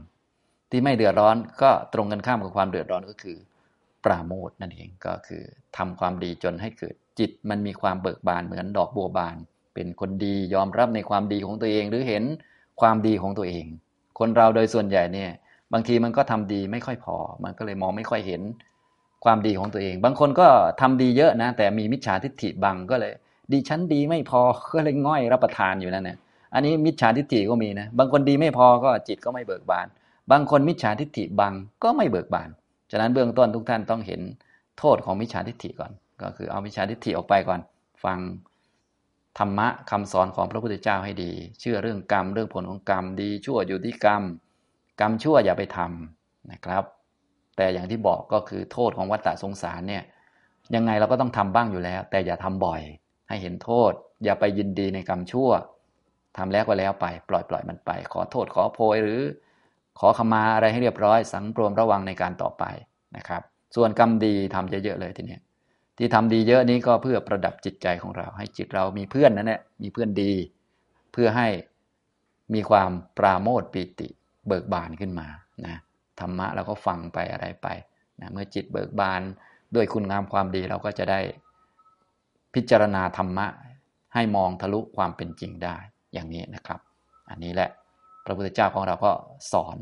[0.69, 3.37] ที่ไม่เดือดร้อนก็ตรงกันข้ามกับความเดือดร้อนก็คือ
[4.03, 5.43] ปราโมทนั่นเองก็คือ
[5.77, 9.35] ทำความดีจนให้เกิดจิตมันมีความเบิกบานเหมือนดอกบัวบาน
[9.73, 12.23] เป็นคนดียอมรับในความดีของตัวเอง หรือเห็น
[12.81, 13.65] ความดีของตัวเอง
[14.19, 15.31] คนเราโดยส่วนใหญ่เนี่ย
[15.73, 18.41] บางทีมันก็ทำดีไม่ค่อยพอ มันก็เลยมองไม่ค่อยเห็น
[19.25, 20.47] ความดีของตัวเอง บางคนก็
[20.81, 23.13] ทำดีเยอะนะ แต่มีมิจฉาทิฏฐิบังก็เลย
[23.53, 24.41] ดีชั้นดีไม่พอ
[24.73, 26.17] ก็เลยง่อยรับประทานอยู่นั่นเนี่ย
[26.53, 29.87] อันนี้มิจฉาทิฏฐิก็มีนะบางคนดีไม่พอก็จิตก็ไม่เบิกบาน
[30.31, 32.49] บางคนมิจฉาทิฏฐิบังก็ไม่เบิกบาน
[32.91, 34.21] ฉะนั้นเบื้องต้นทุกท่านต้องเห็น
[34.79, 37.59] โทษของมิจฉาทิฏฐิก่อน ก็คือเอามิจฉาทิฏฐิออกไปก่อน
[38.03, 38.19] ฟัง
[39.39, 44.23] ธรรมะคำสอนของพระพุทธเจ้าให้ดี เชื่อเรื่องกรรมเรื่องผลของกรรมดีชั่วอยู่ที่กรรม
[44.99, 46.83] กรรมชั่วอย่าไปทำนะครับ
[47.57, 50.03] แต่อย่างที่บอกก็คือโทษของวัฏฏะสงสารเนี่ย
[50.75, 52.81] ยังไงเราก็ต้องทำบ้างอยู่แล้ว แต่อย่าทำบ่อย
[53.31, 53.91] ให้เห็นโทษ
[54.23, 55.49] อย่าไปยินดีในกรรมชั่ว
[56.37, 59.21] ทำแล้วก็แล้วไป ปล่อยปล่อยมันไป ขอโทษขอโพยหรือ
[59.99, 62.63] ขอขมาอะไรให้เรียบร้อย สังปรวมระวังในการต่อไป
[63.17, 63.41] นะครับ
[63.75, 65.37] ส่วนกรรมดีทำเยอะๆเลยทีนี้
[65.97, 70.33] ที่ทำดีเยอะนี้ก็เพื่อประดับจิตใจของเรา ให้จิตเรามีเพื่อนนั่นแหละมีเพื่อนดี
[71.13, 71.47] เพื่อให้
[72.53, 74.07] มีความปราโมทปีติ
[74.47, 75.27] เบิกบานขึ้นมา
[75.65, 75.77] นะ
[76.19, 77.67] ธรรมะเราก็ฟังไปอะไรไป
[78.21, 79.21] นะเมื่อจิตเบิกบาน
[79.75, 81.19] ด้วยคุณงามความดีเราก็จะได้
[82.53, 83.47] พิจารณาธรรมะ
[84.13, 85.75] ให้มองทะลุความเป็นจริงได้
[86.13, 86.79] อย่างนี้นะครับ
[87.29, 87.69] อันนี้แหละ
[88.25, 89.11] พระพุทธเจ้าของเราก็
[89.51, 89.77] สอน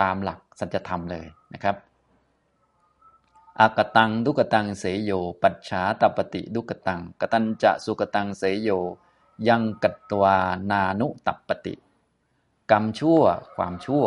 [0.00, 1.76] ตามหลักสัจธรรมเลยนะครับ
[3.60, 8.70] อากตังดุกตังเสยโย ปัจฉาตปฏิดุกตังกตัญจะสุกตังเสยโย
[9.48, 10.36] ยังกัตวา
[10.70, 11.74] นานุตัปติ
[12.70, 13.22] กรรมชั่ว
[13.56, 14.04] ความชั่ว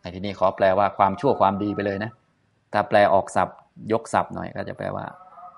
[0.00, 2.12] ในที่นี้ขอแปลว่าความชั่วความดีไปเลยนะ
[2.72, 3.58] ถ้าแปลออกศัพท์
[3.92, 5.06] ยกศัพท์หน่อยก็จะแปลว่า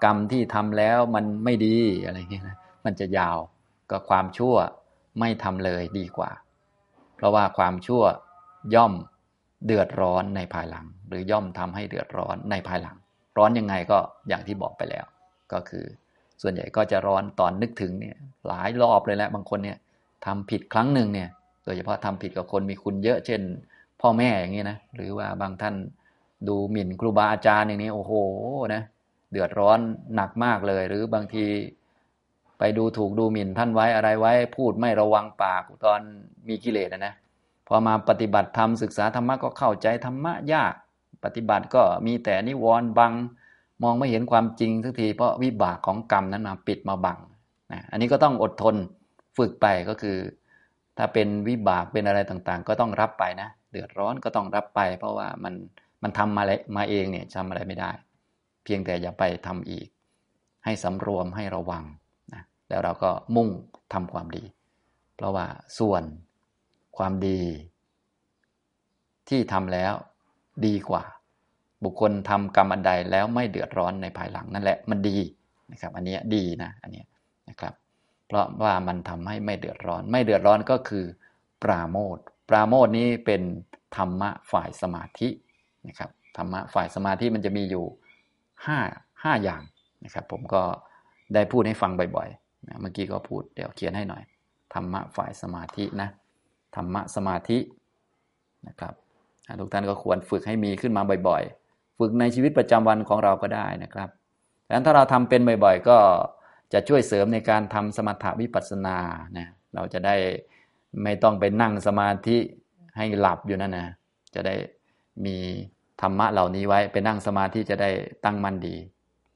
[0.05, 3.39] กรรมที่ทำแล้วมันไม่ดีอะไรเงี้ยนะมันจะยาว
[3.91, 4.55] ก็ความชั่ว
[5.21, 6.31] ไม่ทำเลยดีกว่า
[7.17, 8.03] เพราะว่าความชั่ว
[8.75, 8.93] ย่อม
[9.67, 12.97] เดือดร้อนในภายหลัง หรือย่อมทำให้เดือดร้อนในภายหลัง
[13.39, 15.05] ร้อนยังไงก็อย่างที่บอกไปแล้ว
[15.53, 15.85] ก็คือ
[16.43, 19.79] ส่วนใหญ่ก็จะร้อนตอนนึกถึงเนี่ยหลายรอบเลยแหละบางคนเนี่ย
[20.27, 21.29] ทำผิดครั้งหนึ่งเนี่ย
[21.65, 23.41] โดยเฉพาะทำผิดกับคนมีคุณเยอะเช่น
[24.01, 25.75] พ่อแม่อย่างนี้นะหรือว่าบางท่าน
[26.49, 28.13] ดูหมิ่นครูบาอาจารย์อย่างนี้โอ้โห
[28.75, 28.83] นะ
[29.35, 29.79] เดือดร้อน
[30.17, 31.47] หนักมากเลย หรือบางที
[32.59, 36.01] ไปดูถูกดูหมิ่นท่านไว้อะไรไว้ พูดไม่ระวังปากตอน
[36.49, 37.15] มีกิเลสนะนะ
[37.69, 40.75] พอมาปฏิบัติธรรมศึกษาธรรมะก็เข้าใจธรรมะยาก
[41.25, 43.13] ปฏิบัติก็มีแต่นิวรณ์บัง
[43.83, 47.19] มองไม่เห็นความจริงสักทีเพราะวิบากของกรรมนั้นมาปิดมาบัง
[47.73, 48.77] นะอันนี้ก็ต้องอดทน
[49.37, 50.17] ฝึกไปก็คือ
[50.99, 55.55] ถ้าเป็นวิบากเป็นอะไรต่างๆ ก็ต้องรับไปนะ เดือดร้อนก็ต้องรับไป เพราะว่ามัน
[56.03, 57.91] มันทำมาเลมาเองเนี่ยทำอะไรไม่ได้
[58.65, 59.89] เพียงแต่อย่าไปทำอีก
[60.65, 61.85] ให้สำรวมให้ระวัง
[62.33, 63.49] นะแล้วเราก็มุ่ง
[63.93, 64.45] ทำความดี
[65.17, 65.47] เพราะว่า
[65.79, 66.03] ส่วน
[66.97, 67.41] ความดี
[69.29, 69.93] ที่ทำแล้ว
[70.67, 71.05] ดีกว่า
[71.85, 75.19] บุคคลทำกรรมอันใดแล้วไม่เดือดร้อนในภายหลังนั่นแหละมันดี
[75.73, 77.05] นะครับ อันนี้ดีนะอันนี้
[77.49, 77.75] นะครับ
[78.27, 81.05] เพราะว่ามันทำให้ไม่เดือดร้อน ไม่เดือดร้อนก็คือ
[81.63, 83.43] ปราโมทปราโมทนี้เป็น
[83.97, 85.29] ธรรมะฝ่ายสมาธิ
[85.89, 87.87] นะครับธรรมะฝ่ายสมาธิมันจะมีอยู่
[88.67, 88.79] ห้า
[89.23, 89.63] ห้าอย่าง
[90.05, 90.63] นะครับ ผมก็
[91.35, 94.23] ได้พูดให้ฟังบ่อยๆนะเมื่อกี้ก็พูดเดี๋ยวเขียนให้หน่อย
[94.75, 96.09] ธรรมะฝ่ายสมาธินะ
[96.77, 97.59] ธรรมะสมาธิ
[98.69, 98.95] นะครับ
[99.61, 104.09] ทุกท่านก็ควรฝึกให้มีขึ้นมาบ่อยๆ ฝึกในชีวิตประจำวันของเราก็ได้นะครับ
[104.67, 105.99] ดังนั้นถ้าเราทำเป็นบ่อยๆ ก็
[106.73, 108.97] จะช่วยเสริมในการทำสมถะวิปัสสนา
[109.39, 110.17] นะเราจะได้
[111.03, 112.37] ไม่ต้องไปนั่งสมาธิ
[112.97, 113.87] ให้หลับอยู่นั่นนะ
[114.35, 114.55] จะได้
[115.25, 115.37] มี
[116.01, 117.91] ธรรมะเหล่านี้ไว้ไปนั่งสมาธิจะได้
[118.25, 118.77] ตั้งมั่นดี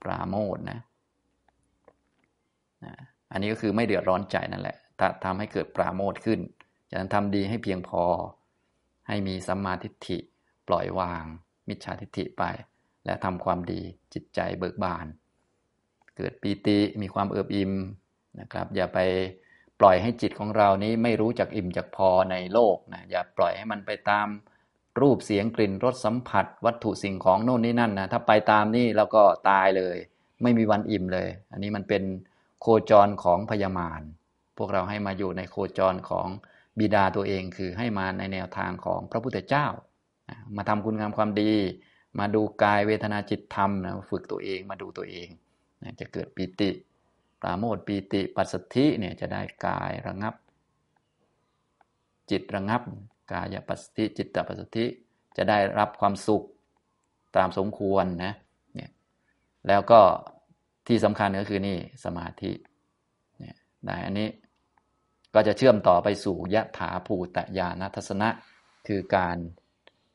[0.03, 0.81] ปราโมทนะ
[2.85, 2.95] นะ
[3.33, 4.77] อันนี้ก็คือไม่เดือดร้อนใจนั่นแหละ
[5.25, 6.41] ทำให้เกิดปราโมทขึ้น
[6.91, 8.03] จะนั้นทำดีให้เพียงพอ
[9.09, 10.19] ให้มีสัมมาทิฏฐิ
[10.69, 11.25] ปล่อยวาง
[11.69, 12.45] มิจฉาทิฏฐิไป
[13.05, 13.81] และทำความดี
[14.15, 15.07] จิตใจเบิกบาน
[16.17, 17.73] เกิดปีติมีความเอิบอิ่ม
[18.41, 18.99] นะครับ อย่าไป
[19.81, 24.27] ปล่อยให้จิตของเรานี้ไม่รู้จักอิ่มจักพอในโลกนะอย่าปล่อยให้มันไปตาม
[25.01, 29.97] รูปเสียงกลิ่นรสสัมผัส วัตถุสิ่งของโน่นนี่นั่นนะถ้าไปตามนี่เราก็ตายเลย
[30.43, 32.03] ไม่มีวันอิ่มเลย อันนี้มันเป็น
[32.61, 34.01] โคจรของพยามาร
[34.59, 36.29] พวกเราให้มาอยู่ในโคจรของ
[36.79, 39.67] บิดาตัวเองคือให้มาในแนวทางของพระพุทธเจ้า
[40.57, 41.53] มาทำคุณงามความดี
[42.19, 45.29] มาดูกายเวทนาจิตธรรมนะฝึกตัวเองมาดูตัวเอง
[45.83, 46.71] นะจะเกิดปีติ
[47.43, 50.35] ปราโมทปีติ ปัสสธิเนี่ยจะได้กายระงับ
[52.31, 52.83] จิตระงับ
[53.33, 54.85] กายปัสสติจิตตปัสสติ
[55.37, 56.45] จะได้รับความสุข
[57.37, 58.33] ตามสมควรนะ
[58.75, 58.91] เนี่ย
[59.69, 60.01] แล้วก็
[60.87, 62.53] ที่สำคัญก็คือนี่สมาธิ
[63.39, 64.29] เนี่ยได้อันนี้
[65.35, 68.29] ก็จะเชื่อมต่อไปสู่ยะถาภูตญาณทัศนะ
[68.89, 69.37] คือการ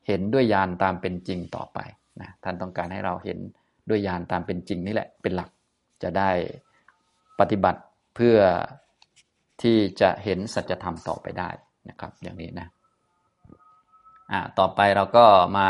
[0.06, 1.78] เห็นด้วยญาณตามเป็นจริงต่อไป
[2.20, 3.38] นะท่านต้องการให้เราเห็น
[3.88, 5.50] ด้วยญาณตามเป็นจริงนี่แหละเป็นหลัก
[6.02, 6.30] จะได้
[7.40, 7.80] ปฏิบัติ
[8.14, 8.38] เพื่อ
[9.62, 11.50] ที่จะเห็นสัจธรรมต่อไปได้
[11.88, 12.68] นะครับ อย่างนี้นะ
[14.30, 15.26] อ่าต่อไปเราก็
[15.58, 15.68] มา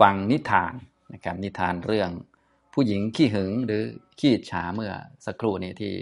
[0.00, 0.72] ฟังนิทาน
[1.12, 2.10] นะครับนิทานเรื่อง
[2.72, 3.82] ผู้หญิงขี้หึงหรือ
[4.20, 4.92] ขี้ฉาเมื่อ
[5.26, 5.92] สักครู่นี้ที่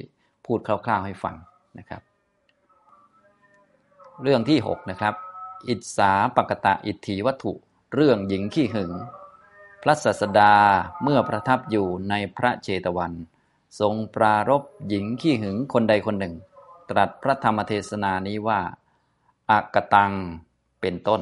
[0.47, 1.37] พูดคร่าวๆให้ฟัง
[1.79, 2.03] นะครับ
[4.23, 5.15] เรื่องที่ 6 นะครับ
[5.69, 7.53] อิสาปกตะอิทธิวัตถุ
[7.95, 8.93] เรื่องหญิงขี้หึง
[9.83, 10.55] พระสัสดา
[11.03, 13.13] เมื่อประทับอยู่ในพระเจตวัน
[13.81, 16.35] ทรงปรารบหญิงขี้หึงคนใดคนหนึ่ง
[16.91, 18.61] ตรัสพระธรรมเทศนานี้ว่า
[19.51, 20.13] อากตัง
[20.81, 21.21] เป็นต้น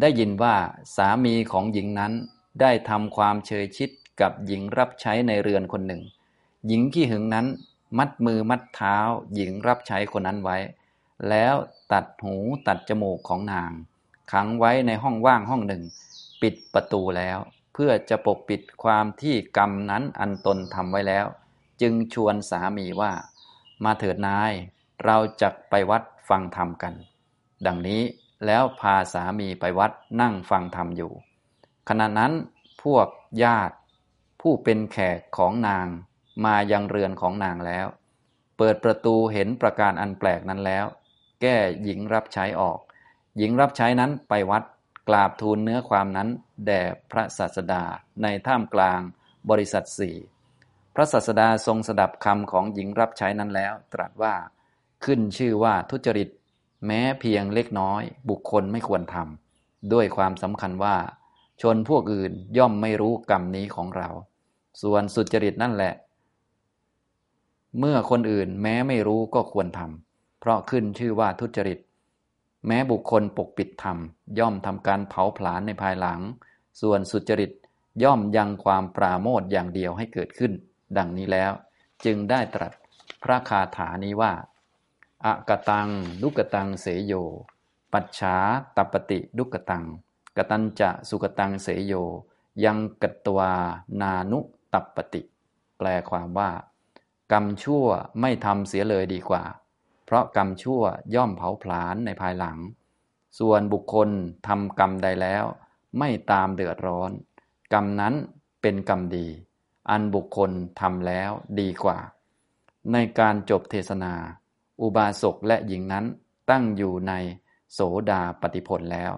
[0.00, 0.56] ได้ยินว่า
[0.96, 2.12] สามีของหญิงนั้น
[2.60, 6.02] ได้ทำความเชยชิดกับหญิงรับใช้ในเรือนคนหนึ่ง
[6.66, 7.46] หญิงขี้หึงนั้น
[7.98, 8.96] มัดมือมัดเท้า
[9.34, 10.56] หญิงรับใช้คนนั้นไว้
[11.28, 11.54] แล้ว
[11.92, 13.72] ตัดหูตัดจมูกของนาง
[14.32, 15.82] ขังไว้ในห้องว่างห้องหนึ่ง
[16.42, 17.38] ปิดประตูแล้ว
[17.72, 21.26] เพื่อจะปกปิดความที่กรรมนั้นอันตนทำไว้แล้ว
[21.80, 23.12] จึงชวนสามีว่า
[23.84, 24.52] มาเถิดนาย
[25.04, 26.94] เราจะไปวัดฟังธรรมกัน
[27.66, 28.02] ดังนี้
[28.46, 31.12] แล้วพาสามีไปวัดนั่งฟังธรรมอยู่
[31.88, 32.32] ขณะนั้น
[32.82, 33.08] พวก
[33.44, 33.76] ญาติ
[34.40, 35.86] ผู้เป็นแขกของนาง
[36.44, 37.86] มายังเรือนของนางแล้ว
[38.56, 40.86] เปิดประตูเห็นประการอันแปลกนั้นแล้ว
[41.40, 42.78] แก้หญิงรับใช้ออก
[43.38, 44.62] หญิงรับใช้นั้นไปวัด
[45.08, 46.28] กราบทูลเนื้อความนั้น
[46.66, 47.82] แด่พระศาสดา
[48.22, 49.00] ในท่ามกลาง
[49.50, 50.16] บริษัทสี่
[50.94, 54.34] พระศาสดาทรงสดับคำของหญิงรับใช้นั้นแล้ว ตรัสว่า
[55.04, 56.28] ขึ้นชื่อว่าทุจริต
[56.86, 60.96] แม้เพียงเล็กน้อยบุคคลไม่ควรทำด้วยความสำคัญว่า
[61.62, 64.08] ชนพวกอื่นย่อมไม่รู้กรรมนี้ของเรา
[64.82, 65.94] ส่วนสุจริตนั่นแหละ
[67.78, 71.78] เมื่อคนอื่นแม้ไม่รู้ก็ควรทำเพราะขึ้นชื่อว่าทุจริต
[72.66, 73.98] แม้บุคคลปกปิดธรรม
[74.38, 76.20] ย่อมทำการเผาผลาญในภายหลัง
[76.80, 77.50] ส่วนสุจริต
[78.02, 80.52] ย่อมยังความปราโมทอย่างเดียวให้เกิดขึ้น
[80.96, 81.52] ดังนี้แล้ว
[82.04, 82.72] จึงได้ตรัส
[83.22, 84.32] พระคาถานี้ว่า
[85.26, 85.88] อากตัง
[86.22, 87.12] ลุกตังเสยโย
[87.92, 88.36] ปัจฉา
[88.76, 89.84] ตปติลุกตัง
[90.36, 91.94] กตัญจะสุกตังเสยโย
[92.64, 93.52] ยังกตวา
[94.00, 94.38] นานุ
[94.72, 95.22] ตปปติ
[95.76, 96.50] แปลความว่า
[97.32, 97.86] กรรมชั่ว
[98.20, 99.44] ไม่ทำเสียเลยดีกว่า
[100.04, 100.82] เพราะกรรมชั่ว
[101.14, 102.58] ย่อมเผาผลาญในภายหลัง
[103.38, 104.08] ส่วนบุคคล
[104.46, 105.44] ทำกรรมใดแล้ว
[105.98, 107.10] ไม่ตามเดือดร้อน
[107.72, 108.14] กรรมนั้น
[108.62, 109.26] เป็นกรรมดี
[109.90, 111.30] อันบุคคลทำแล้ว
[111.60, 111.98] ดีกว่า
[112.92, 114.14] ในการจบเทศนา
[114.80, 116.04] อุบาสกและหญิงนั้น
[116.50, 117.12] ตั้งอยู่ใน
[117.72, 119.12] โสดาปฏิผลแล้ว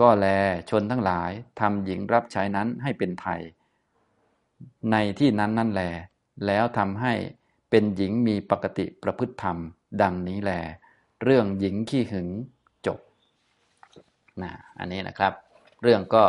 [0.00, 0.26] ก็แล
[0.70, 1.30] ชนทั้งหลาย
[1.60, 3.40] ทำหญิงรับใช้นั้นให้เป็นไทย
[4.90, 5.82] ในที่นั้นนั่นแล
[6.46, 7.14] แล้วทำให้
[7.70, 9.56] เป็นหญิงมีปกติประพฤติธรรม
[10.02, 10.52] ดังนี้แล
[11.22, 12.28] เรื่องหญิงขี้หึง
[12.86, 12.98] จบ
[14.42, 15.32] นะอันนี้นะครับ
[15.82, 16.24] เรื่องก็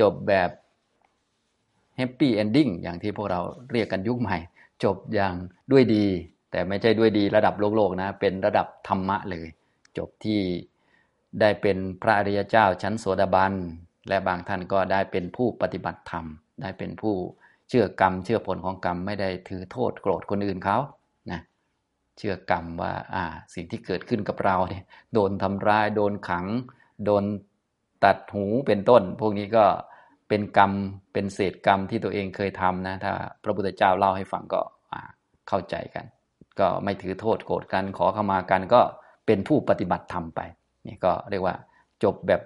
[0.00, 0.50] จบแบบ
[1.96, 3.40] แฮปปี้เอนดิ้งอย่างที่พวกเรา
[3.72, 4.36] เรียกกันยุคใหม่
[4.84, 5.34] จบอย่าง
[5.72, 6.06] ด้วยดี
[6.52, 9.48] แต่ไม่ใช่ด้วยดีระดับโลกโลกนะ เป็นระดับธรรมะเลย
[9.98, 10.40] จบที่
[11.40, 13.52] ได้เป็นพระอริยเจ้าชั้นโสดาบัน
[14.08, 16.24] และบางท่านก็ได้เป็นผู้ปฏิบัติธรรม
[16.62, 17.14] ได้เป็นผู้
[17.68, 20.78] เชื่อกรรม เชื่อผลของกรรมไม่ได้ถือโทษโกรธคนอื่นเขา
[21.30, 21.40] นะ
[22.18, 24.84] เชื่อกรรมว่าอ่าสิ่งที่เกิดขึ้นกับเราเนี่ย
[25.14, 26.46] โดนทำร้ายโดนขัง
[27.04, 27.24] โดน
[28.04, 29.64] ตัดหูเป็นต้น พวกนี้ก็
[30.28, 30.72] เป็นกรรม
[31.12, 33.12] เป็นเศษกรรมที่ตัวเองเคยทำนะถ้า
[33.42, 34.60] พระพุทธเจ้าเล่าให้ฟังก็
[35.48, 36.06] เข้าใจกัน
[36.60, 38.80] ก็ไม่ถือโทษโกรธกันขอเข้ามากันก็
[39.26, 40.40] เป็นผู้ปฏิบัติธรรมไป
[40.86, 41.56] นี่ก็เรียกว่า
[42.04, 42.42] จบแบบ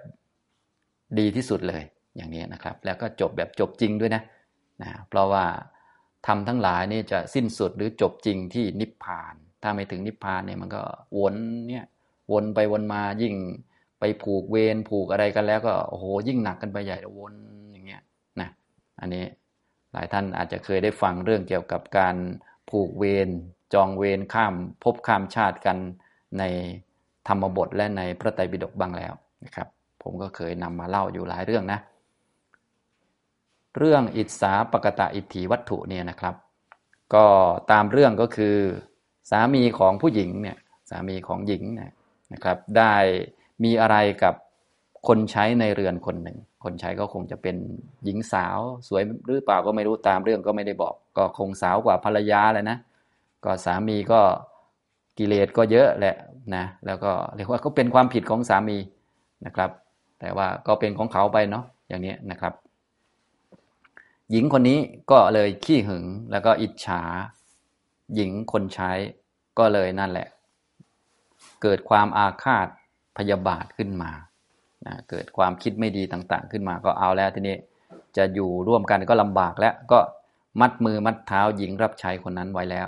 [1.19, 1.83] ดีที่สุดเลย
[2.15, 4.21] อย่างนี้นะครับ แล้วก็จบแบบจบจริงด้วยนะ
[4.81, 5.45] นะเพราะว่า
[6.27, 10.83] ทำทั้งหลายนี่จะสิ้นสุดหรือจบจริงที่นิพพาน ถ้าไม่ถึงนิพพานเนี่ยมันก็
[11.17, 11.35] วน
[11.69, 11.85] เนี่ย
[12.31, 13.35] วนไปวนมายิ่ง
[13.99, 17.33] ไปผูกเวรผูกอะไรกันแล้วก็โอ้โหยิ่งหนักกันไปใหญ่วน
[17.71, 18.01] อย่างเงี้ย
[18.39, 18.49] นะ
[18.99, 19.23] อันนี้
[19.93, 22.15] หลายท่านอาจจะเคยได้ฟังเรื่องเกี่ยวกับการ
[22.69, 23.29] ผูกเวร
[23.73, 24.53] จองเวรข้าม
[24.83, 25.77] ภพข้ามชาติกัน
[26.39, 26.43] ใน
[27.27, 29.13] ธรรมบทและในพระไตรปิฎกบ้างแล้ว
[29.45, 29.67] นะครับ
[30.03, 31.79] ผมก็เคยนำมาเล่าอยู่หลายเรื่องนะ
[33.77, 36.35] เรื่องอิสาปกตะอิทธิวัตถุเนี่ยนะครับ
[37.13, 37.25] ก็
[37.71, 38.57] ตามเรื่องก็คือ
[39.31, 40.57] สามีของผู้หญิงเนี่ย
[40.89, 41.91] สามีของหญิงนี่ย
[42.33, 42.93] นะครับ ได้
[43.63, 44.33] มีอะไรกับ
[45.07, 47.55] คนใช้ในเรือนคนหนึ่ง คนใช้ก็คงจะเป็น
[48.03, 52.77] หญิงสาวสวยหรือเปล่าก็ไม่รู้ตามเรื่องก็ไม่ได้บอก ก็คงสาวกว่าภรรยาเลยนะ
[53.45, 54.21] ก็สามีก็
[55.17, 56.15] กิเลสก็เยอะแหละ
[56.55, 58.77] นะแล้วก็เรียกว่าก็เป็นความผิดของสามี
[59.45, 59.69] นะครับ
[60.19, 62.53] แต่ว่าก็เป็นของเขาไปเนาะอย่างนี้นะครับ
[64.31, 64.79] หญิงคนนี้
[65.11, 67.01] ก็เลยขี้หึงแล้วก็อิจฉา
[68.15, 68.91] หญิงคนใช้
[69.59, 70.27] ก็เลยนั่นแหละ
[71.61, 72.67] เกิดความอาฆาต
[73.17, 74.11] พยาบาทขึ้นมา
[74.85, 77.57] นะเกิดความคิดไม่ดีต่างๆ ขึ้นมาก็เอาแล้วทีนี้
[78.17, 79.99] จะอยู่ร่วมกันก็ลำบากแล้วก็
[80.61, 82.87] มัดมือมัดเท้าหญิงรับใช้คนนั้นไว้แล้ว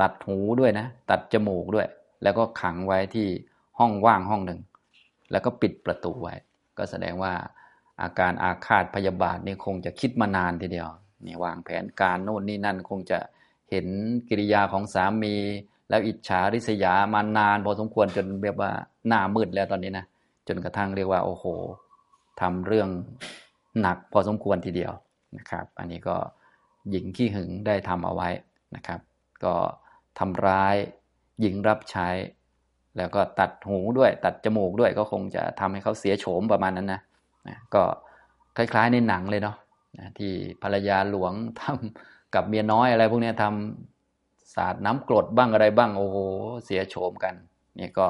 [0.00, 1.86] ตัดหูด้วยนะ ตัดจมูกด้วย
[2.22, 3.26] แล้วก็ขังไว้ที่
[3.78, 4.60] ห้องว่างห้องหนึ่ง
[5.30, 6.34] แล้วก็ปิดประตูไว้
[6.78, 7.32] ก็แสดงว่า
[8.02, 10.88] อาการอาฆาตพยาบาทนี่คงจะคิดมานานทีเดียว
[11.26, 13.18] นี่วางแผนการโน่นนี่นั่นคงจะ
[13.70, 13.86] เห็น
[14.28, 15.34] กิริยาของสามี
[15.88, 18.72] แล้วอิจฉาริษยามานาน พอสมควรจนแบบว่า
[19.08, 20.06] หน้ามืดแล้วตอนนี้นะ
[20.48, 21.44] จนกระทั่งเรียกว่า โอ้โห
[22.40, 22.88] ทำเรื่อง
[23.80, 24.92] หนักพอสมควรทีเดียว
[25.36, 26.16] นะครับ อันนี้ก็
[26.90, 28.28] หญิงขี้หึงได้ทำเอาไว้
[28.76, 29.00] นะครับ
[29.44, 29.54] ก็
[30.18, 30.76] ทำร้าย
[31.40, 32.08] หญิงรับใช้
[32.96, 37.00] แล้วก็ตัดหูด้วย ตัดจมูกด้วยก็คงจะทำให้เขาเสียโฉมประมาณนั้นนะ
[37.48, 37.82] นะก็
[38.56, 39.56] คล้ายๆในหนังเลยเนาะ
[39.98, 46.16] นะที่ภรรยาหลวงทำกับเมียน้อยอะไรพวกนี้ทำสาดน้ำกรดบ้างอะไรบ้างโอ้โห
[46.64, 47.34] เสียโฉมกัน
[47.78, 48.06] นี่ก็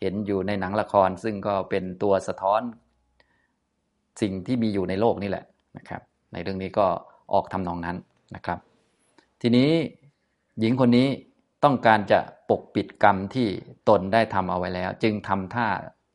[0.00, 2.60] เห็นอยู่ในหนังละคร ซึ่งก็เป็นตัวสะท้อน
[4.20, 5.44] สิ่งที่มีอยู่ในโลกนี่แหละ
[5.78, 6.86] นะครับ ในเรื่องนี้ก็
[7.32, 7.96] ออกทำนองนั้น
[8.34, 8.58] นะครับ
[9.42, 9.70] ทีนี้
[10.60, 11.08] หญิงคนนี้
[11.64, 13.48] ต้องการจะปกปิดกรรมที่
[13.88, 15.66] ตนได้ทำเอาไว้แล้ว จึงทำท่า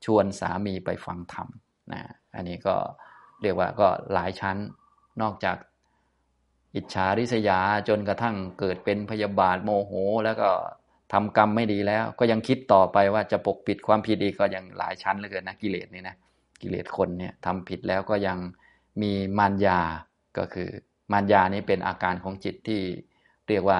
[0.06, 1.48] ชวนสามีไปฟังธรรม
[1.94, 2.02] นะ
[2.36, 2.76] อันนี้ก็
[3.42, 4.58] เรียกว่าก็หลายชั้น
[5.22, 5.58] นอกจาก
[6.76, 9.92] อิจฉาริษยาจนกระทั่งเกิดเป็นพยาบาทโมโห
[10.26, 10.50] แล้วก็
[11.14, 16.16] ทำกรรมไม่ดีแล้ว ก็ยังคิดต่อไปว่าจะปกปิดความผิดอีกก็ยังหลายชั้นเหลือเกินนะกิเลสนี่นะ
[16.62, 18.38] กิเลสคนเนี่ยทำผิดแล้วก็ยัง
[19.02, 19.80] มีมารยา
[20.38, 20.70] ก็คือ
[21.12, 22.82] มารยานี้เป็นอาการของจิตที่
[23.50, 23.80] เรียกว่า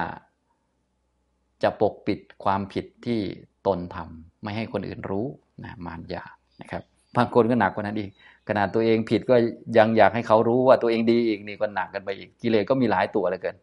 [1.64, 3.20] จะปกปิดความผิดที่
[3.66, 5.26] ตนทำไม่ให้คนอื่นรู้
[5.64, 6.24] นะมารยา
[6.60, 6.82] นะครับ
[7.16, 8.10] บางคนก็หนักกว่านั้นอีก
[8.48, 9.36] ขนาดตัวเองผิดก็
[9.78, 13.56] ยังอยากให้เขารู้ว่าตัวเองดีอีกนี่ก็หนักกันไปอีกกิเลสก็มีหลายตัวเหลือเกิน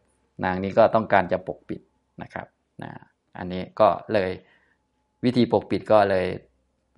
[0.44, 1.80] นางนี้ก็ต้องการจะปกปิด
[2.22, 2.46] นะครับ
[2.82, 2.90] นะ
[3.38, 4.30] อันนี้ก็เลย
[5.24, 6.26] วิธีปกปิดก็เลย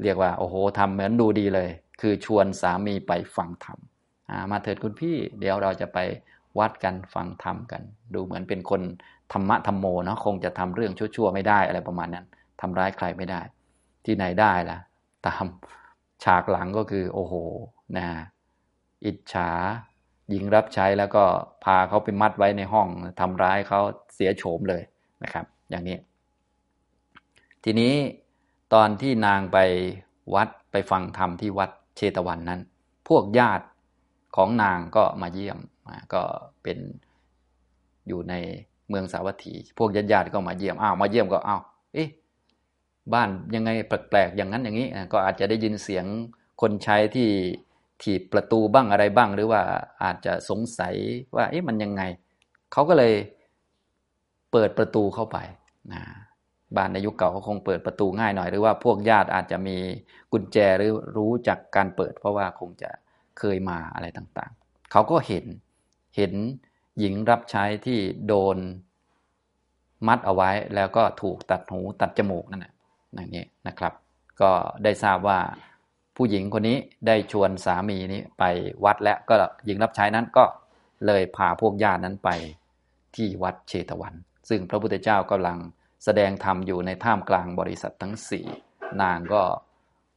[0.02, 1.68] เรียกว่า โอ้โหทำเหมือนดูดีเลย
[2.00, 3.78] คือชวนสามีไปฟังธรรม
[4.50, 5.98] มาเถิดคุณพี่ เดี๋ยวเราจะไป
[6.58, 7.82] วัดกันฟังธรรมกัน
[8.14, 8.82] ดูเหมือนเป็นคน
[9.32, 12.26] ธรรมะธรรมโมเนาะคงจะทำเรื่องชั่วๆไม่ได้อะไรประมาณนั้น
[12.60, 13.40] ทำร้ายใครไม่ได้
[14.04, 14.78] ที่ไหนได้ล่ะ
[15.26, 15.44] ตาม
[16.24, 17.34] ฉากหลังก็คือ โอ้โห
[17.96, 18.06] นะ
[19.04, 19.50] อิจฉา
[20.30, 21.24] หญิงรับใช้แล้วก็
[21.64, 22.88] พาเขาไปมัดไว้ในห้อง
[23.20, 23.80] ทำร้ายเขา
[24.14, 24.82] เสียโฉมเลย
[25.22, 25.98] นะครับ อย่างนี้
[27.64, 27.94] ทีนี้
[28.74, 29.58] ตอนที่นางไป
[30.34, 32.60] วัดไปฟังธรรมที่วัดเชตวันนั้น
[33.08, 33.66] พวกญาติ
[34.36, 35.58] ของนางก็มาเยี่ยม
[36.14, 36.22] ก็
[36.62, 36.78] เป็น
[38.08, 38.34] อยู่ใน
[38.94, 41.60] มืองสาวัตถี พวกญาติญาติก็มาเยี่ยมอ้าวมาเยี่ยมก็อ้าว
[41.94, 42.08] เอ๊ะ
[43.12, 46.04] บ้านยังไงแปลกๆอย่างนั้นอย่างนี้ก็อาจจะได้ยินเสียง
[46.60, 47.28] คนใช้ที่
[48.02, 49.62] ถีบประตูบ้างอะไรบ้าง หรือว่า
[50.02, 50.94] อาจจะสงสัย
[51.36, 52.02] ว่าเอ๊ะมันยังไง
[52.72, 53.14] เขาก็เลย
[54.52, 55.38] เปิดประตูเข้าไป
[55.92, 56.02] นะ
[56.76, 59.76] บ้านในยุคเก่าเขาคงเปิดประตูง่ายหน่อย หรือว่าพวกญาติอาจจะมี
[60.32, 62.90] กุญแจหรือรู้จักการเปิด เพราะว่าคงจะ
[63.38, 65.46] เคยมาอะไรต่างๆ เขาก็เห็น
[66.16, 66.32] เห็น
[66.98, 68.56] หญิงรับใช้ที่โดน
[70.06, 72.72] มัดเอาไว้แล้วก็ถูกตัดหูตัดจมูกนั่นแหละ
[73.14, 73.92] อย่างนี้นะครับ
[74.40, 74.50] ก็
[74.84, 75.40] ได้ทราบว่า
[76.16, 78.44] ผู้หญิงคนนี้ได้ชวนสามีนี้ไป
[78.84, 79.34] วัดแล้วก็
[79.66, 80.44] หญิงรับใช้นั้นก็
[81.06, 82.30] เลยพาพวกญาตินั้นไป
[83.16, 84.14] ที่วัดเชตวัน
[84.48, 85.58] ซึ่งพระพุทธเจ้ากำลัง
[86.04, 88.46] แสดงธรรมอยู่ในท่ามกลางบริษัททั้งสี่
[89.02, 89.42] นางก็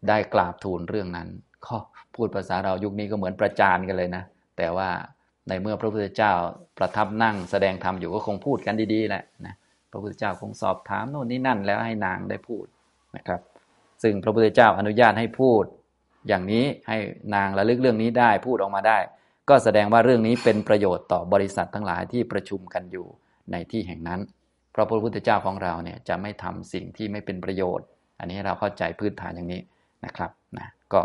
[0.07, 1.29] ได้กราบทูลเรื่องนั้น
[1.65, 1.75] ก็
[2.15, 4.23] พูดภาษาเรายุคนี้ก็เหมือนประจานกันเลยนะ
[4.57, 4.89] แต่ว่า
[5.47, 6.33] ในเมื่อพระพุทธเจ้า
[6.77, 9.55] ประทับนั่งแสดงธรรมอยู่ก็คงพูดกันดีๆแหละนะ
[9.91, 12.65] พระพุทธเจ้าคงสอบถามโน่นนี่นั่นแล้วให้นางได้พูด
[13.17, 13.41] นะครับ
[14.03, 15.63] ซึ่งพระพุทธเจ้าอนุญาตให้พูด
[16.27, 16.97] อย่างนี้ให้
[17.35, 18.97] นางระลึกเรื่องนี้ได้พูดออกมาได้
[19.49, 23.05] ก็แสดงว่าเรื่องนี้เป็นประโยชน์ต่อบริษัททั้งหลายที่ประชุมกันอยู่
[23.51, 24.21] ในที่แห่งนั้น
[24.71, 27.85] เพราะพระพุทธเจ้าของเราเนี่ยจะไม่ทำสิ่งที่ไม่เป็นประโยชน์
[28.19, 29.61] อันนี้เราเข้าใจพื้นฐานอย่างนี้
[30.05, 31.01] นะครับนะก็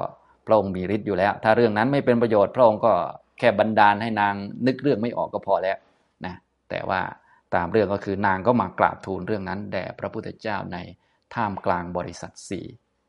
[0.46, 2.92] พระองค์มีฤทธิ์อยู่แล้ว ถ้าเรื่องนั้นไม่เป็นประโยชน์พระองค์ก็
[3.38, 4.34] แค่บันดาลให้นาง
[4.66, 5.76] นึกเรื่องไม่ออกก็พอแล้ว
[6.24, 6.34] นะ
[6.70, 7.00] แต่ว่า
[7.54, 10.78] ตามเรื่องก็คือนางก็มากราบทูลเรื่องนั้นแด่พระพุทธเจ้าใน
[11.34, 12.66] ท่ามกลางบริษัทสี่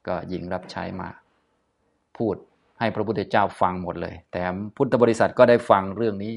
[0.07, 1.09] ก็หญิงรับใช้มา
[2.17, 2.35] พูด
[2.79, 4.41] ให้พระพุทธเจ้าฟังหมดเลย แต่
[4.77, 6.33] พุทธบริษัทก็ได้ฟังเรื่องนี้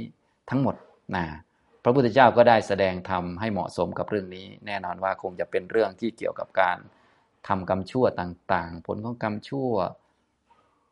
[0.51, 0.75] ทั้งหมด
[1.17, 1.25] นะ
[1.85, 6.77] พระพุทธเจ้าก็ได้แสดงธรรมให้เหมาะสมกับเรื่องนี้ แน่นอนว่าคงจะเป็นเรื่องที่เกี่ยวกับการ
[7.49, 9.71] ทำกรรมชั่วต่างๆ ผลของกรรมชั่ว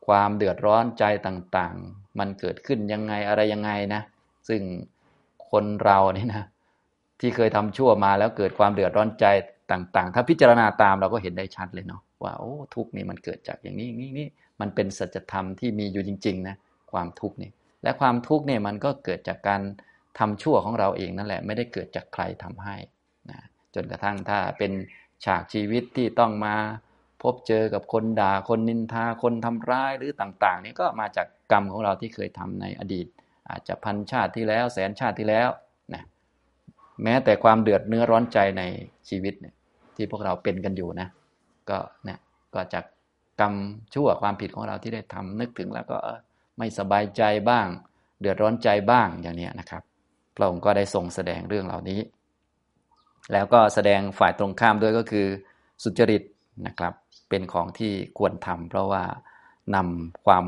[0.06, 4.02] ความเดือดร้อนใจต่างๆ มันเกิดขึ้นยังไงอะไรยังไงนะ
[4.48, 4.60] ซึ่ง
[5.50, 6.44] คนเราเนี่ยนะ
[7.20, 9.26] ที่เคยทำชั่วมาแล้วเกิดความเดือดร้อนใจ
[9.72, 14.28] ต่าง ๆ ถ้าพิจารณาตามเราก็เห็นได้ชัดเลยเนาะว่าโอ้ทุกนี่มันเกิดจากอย่างนี้นี่นี่
[14.60, 16.56] มันเป็นสัจธรรมที่มีอยู่จริง ๆ นะ
[16.92, 17.50] ความทุกข์นี่
[17.82, 19.60] และความทุกข์เนี่ยมันก็เกิดจากการ
[20.18, 22.76] ทำชั่วของเราเองนั่นแหละ ไม่ได้เกิดจากใครทำให้
[23.30, 23.38] นะ
[23.74, 24.72] จนกระทั่งถ้าเป็น
[25.24, 26.54] ฉากชีวิตที่ต้องมา
[27.22, 33.06] พบเจอกับคนด่าคนนินทาคนทำร้ายหรือต่าง ๆ นี่ก็มาจาก กรรมของเราที่เคยทำในอดีต
[33.50, 35.48] อาจจะพันชาติที่แล้วแสนชาติที่แล้ว
[35.94, 36.02] นะ
[37.02, 38.62] แม้แต่ความเดือดเนื้อร้อนใจใน
[39.08, 39.54] ชีวิตเนี่ย
[39.96, 41.08] ที่พวกเราเป็นกันอยู่นะ
[41.70, 42.18] ก็เนี่ย
[42.54, 42.84] ก็จาก
[43.40, 43.54] กรรม
[43.94, 45.98] ชั่วความผิดของเราที่ได้ทำนึกถึงแล้วก็
[46.58, 47.66] ไม่สบายใจบ้าง
[48.20, 49.82] เดือดร้อนใจบ้างอย่างนี้นะครับ
[50.36, 52.00] พระองค์ก็ได้ทรงแสดงเรื่องเหล่านี้
[53.32, 55.26] แล้วก็แสดงฝ่ายตรงข้ามด้วยก็คือ
[55.82, 56.22] สุจริต
[56.66, 56.92] นะครับ
[57.28, 59.02] เป็นของที่ควรทำเพราะว่า
[59.74, 60.44] นำความ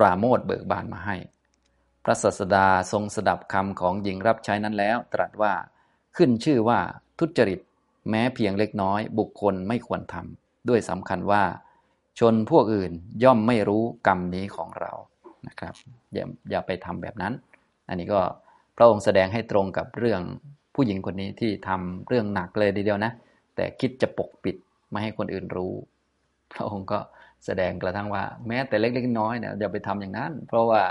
[0.00, 1.16] ปราโมทเบิกบานมาให้
[2.04, 5.52] พระสัสดาทรงสดับคำของหญิงรับใช้นั้นแล้ว ตรัสว่า
[6.16, 6.78] ขึ้นชื่อว่า
[7.18, 7.60] ทุจริต
[8.10, 11.42] แม้เพียงเล็กน้อย บุคคลไม่ควรทำด้วยสำคัญว่า
[12.18, 12.92] ชนพวกอื่น
[13.24, 14.92] ย่อมไม่รู้กรรมนี้ของเรา
[15.48, 15.74] นะครับ
[16.14, 17.32] อย่าอย่าไปทำแบบนั้น
[17.88, 18.20] อันนี้ก็
[18.76, 20.20] พระองค์แสดงให้ตรงกับเรื่อง
[20.74, 23.12] ผู้หญิงคนนี้ที่ทำเรื่องหนักเลยทีเดียวนะ
[23.56, 24.56] แต่คิดจะปกปิด
[24.90, 25.74] ไม่ให้คนอื่นรู้
[26.52, 26.98] พระองค์ก็
[27.46, 30.82] แสดงกระทั่งว่า แม้แต่เล็กๆน้อยเนี่ยอย่าไปทำอย่างนั้น เพราะว่า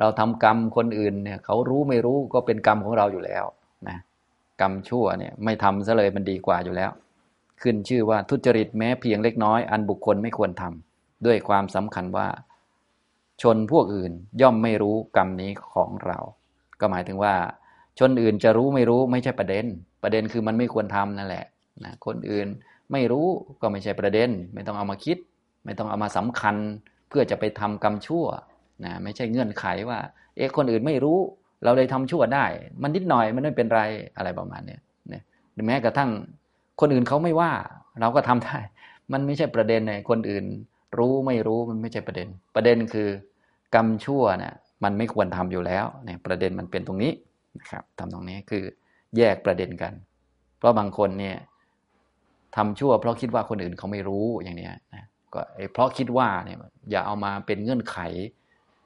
[0.00, 3.44] เราทำกรรมคนอื่นเนี่ยเขารู้ไม่รู้ก็เป็นกรรมของเราอยู่แล้ว
[3.88, 3.98] นะ
[4.60, 6.90] กรรมชั่วเนี่ยไม่ทำซะเลยมันดีกว่าอยู่แล้ว
[7.62, 12.28] ขึ้นชื่อว่าทุจริตแม้เพียงเล็กน้อย อันบุคคลไม่ควรทำด้วยความสำคัญว่า
[13.42, 16.18] ชนพวกอื่นย่อมไม่รู้กรรมนี้ของเรา
[16.80, 17.34] ก็หมายถึงว่า
[17.98, 19.64] ชนอื่นจะรู้ไม่รู้ไม่ใช่ประเด็น
[20.02, 21.44] ประเด็นคือมันไม่ควรทำนั่นแหละ
[21.84, 22.46] นะคนอื่น
[22.92, 23.26] ไม่รู้
[23.60, 25.16] ก็ไม่ใช่ประเด็น ไม่ต้องเอามาคิด
[25.64, 26.56] ไม่ต้องเอามาสำคัญ
[27.08, 28.26] เพื่อจะไปทำกรรมชั่ว
[28.84, 29.98] นะไม่ใช่เงื่อนไขว่า
[30.36, 31.18] เอ๊ะคนอื่นไม่รู้
[31.64, 32.46] เราเลยทำชั่วได้
[32.82, 33.82] มันนิดหน่อยมันไม่เป็นไร
[34.16, 35.22] อะไรประมาณนี้เนี่ย
[35.66, 36.10] แม้กระทั่ง
[36.80, 37.52] คนอื่นเขาไม่ว่า
[38.00, 38.58] เราก็ทำได้
[39.12, 40.44] มันไม่ใช่ประเด็นเลยคนอื่น
[40.98, 43.08] รู้ไม่รู้มันไม่ใช่ประเด็น ประเด็นคือ
[43.74, 44.54] กรรมชั่วเนี่ย
[44.84, 47.12] มันไม่ควรทำอยู่แล้วเนี่ยประเด็นมันเป็นตรงนี้
[47.58, 48.64] นะครับทำตรงนี้คือ
[49.16, 49.92] แยกประเด็นกัน
[50.58, 51.36] เพราะบางคนเนี่ย
[52.56, 55.04] ทำชั่วเพราะคิดว่าคนอื่นเขาไม่รู้อย่างเนี้ยนะ
[55.34, 55.40] ก็
[55.72, 56.58] เพราะคิดว่าเนี่ย
[56.90, 57.98] อย่าเอามาเป็นเงื่อนไข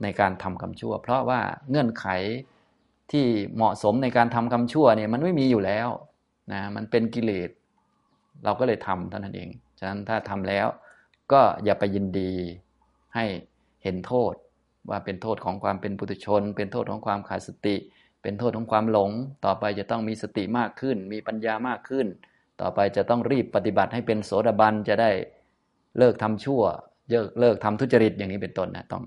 [0.02, 1.40] ในการทำกรรมชั่ว เพราะว่า
[1.70, 2.06] เงื่อนไข
[3.12, 3.26] ที่
[3.56, 5.88] เหมาะสมในการทำกรรมชั่วเนี่ยมันไม่มีอยู่แล้ว
[6.52, 7.50] นะมันเป็นกิเลส
[8.44, 10.66] เราก็เลยทำเท่านั้นเอง ฉะนั้นถ้าทำแล้ว
[11.32, 12.32] ก็อย่าไปยินดี
[13.14, 13.24] ให้
[13.82, 14.34] เห็นโทษ
[14.90, 17.76] ว่าเป็นโทษของความเป็นปุถุชน เป็นโทษของความขาดสติ
[18.22, 19.10] เป็นโทษของความหลง
[19.44, 22.06] ต่อไปจะต้องมีสติมากขึ้น มีปัญญามากขึ้น
[22.60, 25.10] ต่อไปจะต้องรีบปฏิบัติให้เป็นโสดาบันจะได้
[25.98, 26.62] เลิกทำชั่ว
[27.10, 29.02] เลิกเลิกทำทุจริตอย่างนี้เป็นต้นนะต้อง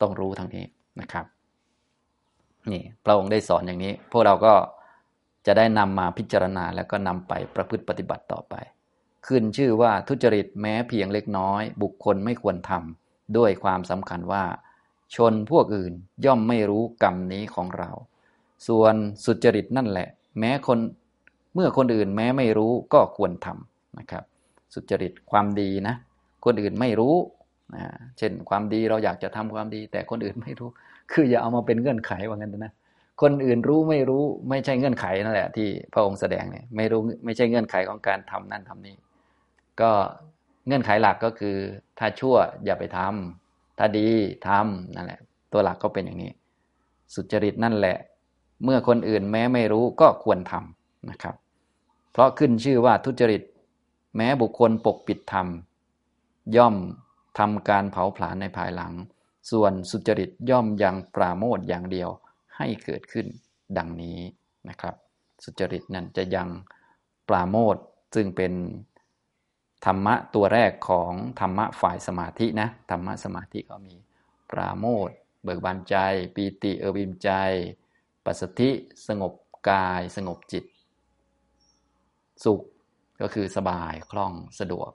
[0.00, 0.64] ต้องรู้ทั้งนี้
[1.00, 1.26] นะครับ
[2.72, 4.54] นี่พระองค์ได้สอนอย่างนี้ พวกเราก็
[5.46, 8.54] จะได้นำมาพิจารณาแล้วก็นำไปประพฤติปฏิบัติต่อไป
[9.26, 14.44] ขึ้นชื่อว่าทุจริตแม้เพียงเล็กน้อย บุคคลไม่ควรทำด้วยความสำคัญว่า
[15.14, 15.92] ชนพวกอื่น
[16.24, 17.90] ย่อมไม่รู้กรรมนี้ของเรา
[18.68, 20.08] ส่วนสุจริตนั่นแหละ
[20.38, 20.78] แม้คน
[21.54, 24.24] เมื่อคนอื่นแม้ไม่รู้ก็ควรทำนะครับ
[24.74, 25.94] สุจริตความดีนะ
[26.46, 27.14] คนอื่นไม่รู้
[27.74, 27.84] นะ
[28.18, 30.68] เช่นความดีเราอยากจะทำความดี แต่คนอื่นไม่รู้
[31.12, 32.72] คืออย่าเอามาเป็นเงื่อนไขว่างั้นนะ
[33.22, 38.96] คนอื่นรู้ไม่รู้ไม่ใช่เงื่อนไขนั่นแหละที่พระองค์แสดงเนี่ยไม่รู้ไม่ใช่เงื่อนไขของการทำนั่นทำนี่
[39.80, 39.90] ก็
[40.66, 41.56] เงื่อนไขหลักก็คือ
[41.98, 44.08] ถ้าชั่วอย่าไปทำถ้าดี
[44.48, 45.20] ทำนั่นแหละ
[45.52, 46.32] ตัวหลักก็เป็นอย่างนี้
[47.14, 47.96] สุจริตนั่นแหละ
[48.64, 51.34] เมื่อคนอื่นแม้ไม่รู้ก็ควรทำนะครับ
[52.12, 53.42] เพราะขึ้นชื่อว่าทุจริต
[54.16, 55.46] แม้บุคคลปกปิดธรรม
[56.56, 56.74] ย่อม
[57.38, 58.92] ทำการเผาผลาญในภายหลัง
[59.50, 62.10] ส่วนสุจริตย่อมยังปราโมทอย่างเดียว
[62.56, 63.26] ให้เกิดขึ้น
[63.78, 64.18] ดังนี้
[64.68, 64.94] นะครับ
[65.44, 66.48] สุจริตนั้นจะยัง
[67.28, 67.76] ปราโมท
[68.14, 68.52] ซึ่งเป็น
[69.86, 73.96] ธรรมะตัวแรกของธรรมะฝ่ายสมาธินะธรรมะสมาธิก็มี
[74.50, 75.08] ปราโมท
[75.42, 75.96] เบิกบานใจ
[76.34, 77.30] ปีติเอบิมใจ
[78.24, 78.70] ปัสสธิ
[79.06, 79.32] สงบ
[79.70, 80.64] กายสงบจิต
[82.44, 82.60] สุข
[83.20, 84.90] ก็คือสบายคล่องสะดวก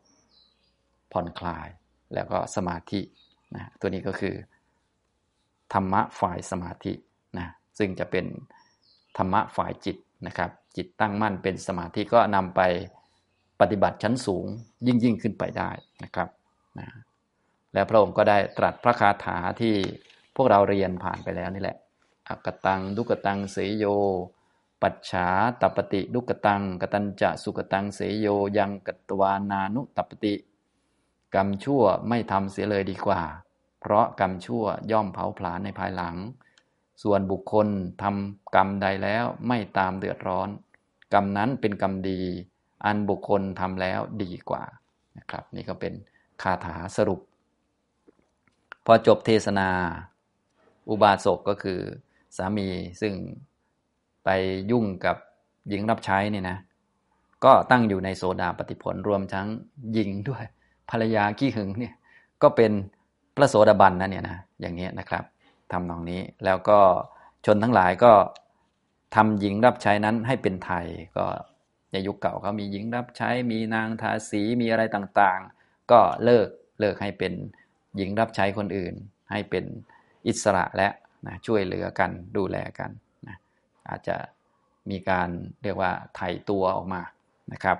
[1.12, 1.68] ผ่อนคลาย
[2.14, 3.02] แล้วก็สมาธิ
[3.56, 4.36] นะตัวนี้ก็คือ
[5.74, 6.94] ธรรมะฝ่ายสมาธิ
[7.38, 7.48] นะ
[7.78, 8.26] ซึ่งจะเป็น
[9.18, 9.98] ธรรมะฝ่ายจิต
[10.28, 12.62] นะครับ จิตตั้งมั่นเป็นสมาธิก็นำไป
[13.62, 14.46] ปฏิบัติชั้นสูง
[14.88, 15.70] ยิ่งยิ่งขึ้นไปได้
[16.04, 16.30] นะครับ
[16.80, 16.88] นะ
[17.74, 19.76] แล้วพระองค์ก็ได้ตรัสพระคาถาที่
[20.36, 21.78] พวกเราเรียนผ่านไปแล้วนี่แหละ
[22.30, 23.86] อักตัง ดุกตัง เสยโย
[24.82, 25.28] ปัจฉา
[25.62, 30.34] ตปฏิ ดุกตัง กตัญจะ สุกตัง เสยโย ยังกตวานานุตปฏิ
[31.36, 33.22] กรรมชั่วไม่ทำเสียเลยดีกว่า
[33.82, 36.16] เพราะกรรมชั่วย่อมเผาผลาญในภายหลัง
[37.04, 37.68] ส่วนบุคคล
[38.04, 40.50] ทำกรรมใดแล้วไม่ตามเดือดร้อน
[41.14, 42.22] กรรมนั้นเป็นกรรมดี
[42.86, 44.64] อันบุคคลทำแล้วดีกว่า
[45.18, 45.94] นะครับ นี่ก็เป็น
[46.42, 47.22] คาถาสรุป
[48.86, 49.70] พอจบเทศนา
[50.90, 51.80] อุบาสกก็คือ
[52.38, 52.68] สามี
[53.02, 53.14] ซึ่ง
[54.24, 54.30] ไป
[54.72, 55.18] ยุ่งกับ
[55.70, 56.58] หญิงรับใช้นี่นะ
[57.44, 59.48] ก็ตั้งอยู่ในโสดาปฏิผลรวมทั้ง
[59.94, 60.44] หญิงด้วย
[60.92, 61.94] ภรรยาขี้หึงเนี่ย
[62.44, 62.72] ก็เป็น
[63.36, 65.24] พระโสดาบันนะเนี่ยนะอย่างนี้นะครับ
[65.72, 66.80] ทำนองนี้แล้วก็
[67.46, 68.14] ชนทั้งหลายก็
[69.16, 70.86] ทำหญิงรับใช้นั้นให้เป็นไทย
[71.18, 71.26] ก็
[71.92, 76.48] ในยุคเก่าเขามีหญิงรับใช้มีนางทาสีมีอะไรต่างๆ ก็เลิก
[76.80, 77.34] เลิกให้เป็น
[77.98, 78.94] หญิงรับใช้คนอื่น
[79.32, 79.66] ให้เป็น
[80.28, 80.88] อิสระและ
[81.28, 82.92] นะช่วยเหลือกันดูแลกัน
[83.28, 83.38] นะ
[83.90, 84.18] อาจจะ
[84.90, 85.30] มีการ
[85.64, 87.02] เรียกว่าไถ่ตัวออกมา
[87.54, 87.78] นะครับ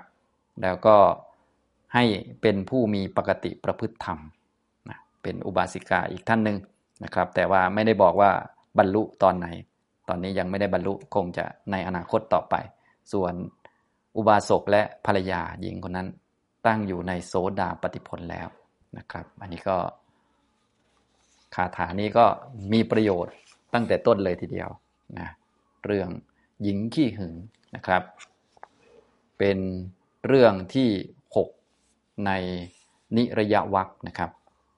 [0.62, 0.96] แล้วก็
[1.94, 2.04] ให้
[2.42, 4.18] เป็นผู้มีปกติประพฤติธรรม
[4.88, 6.58] นะเป็นอุบาสิกาอีกท่านหนึ่ง
[7.04, 8.30] นะครับ แต่ว่าไม่ได้บอกว่า
[8.78, 9.46] บรรลุตอนไหน
[10.08, 12.54] ตอนนี้ยังไม่ได้บรรลุคงจะในอนาคตต่อไป
[13.12, 13.34] ส่วน
[14.16, 16.08] อุบาสกและภรรยาหญิงคนนั้น
[16.66, 18.48] ตั้งอยู่ในโสดาปฏิผลแล้ว
[18.98, 19.78] นะครับ อันนี้ก็
[21.54, 22.26] คาถานี้ก็
[22.72, 23.34] มีประโยชน์
[23.74, 24.70] ตั้งแต่ต้นเลยทีเดียว
[25.18, 25.28] นะ
[25.84, 26.08] เรื่อง
[26.62, 27.34] หญิงขี้หึง
[27.76, 28.02] นะครับ
[29.38, 29.58] เป็น
[30.26, 30.90] เรื่องที่
[32.26, 32.30] ใน
[33.16, 34.30] นิระยะวักนะครับ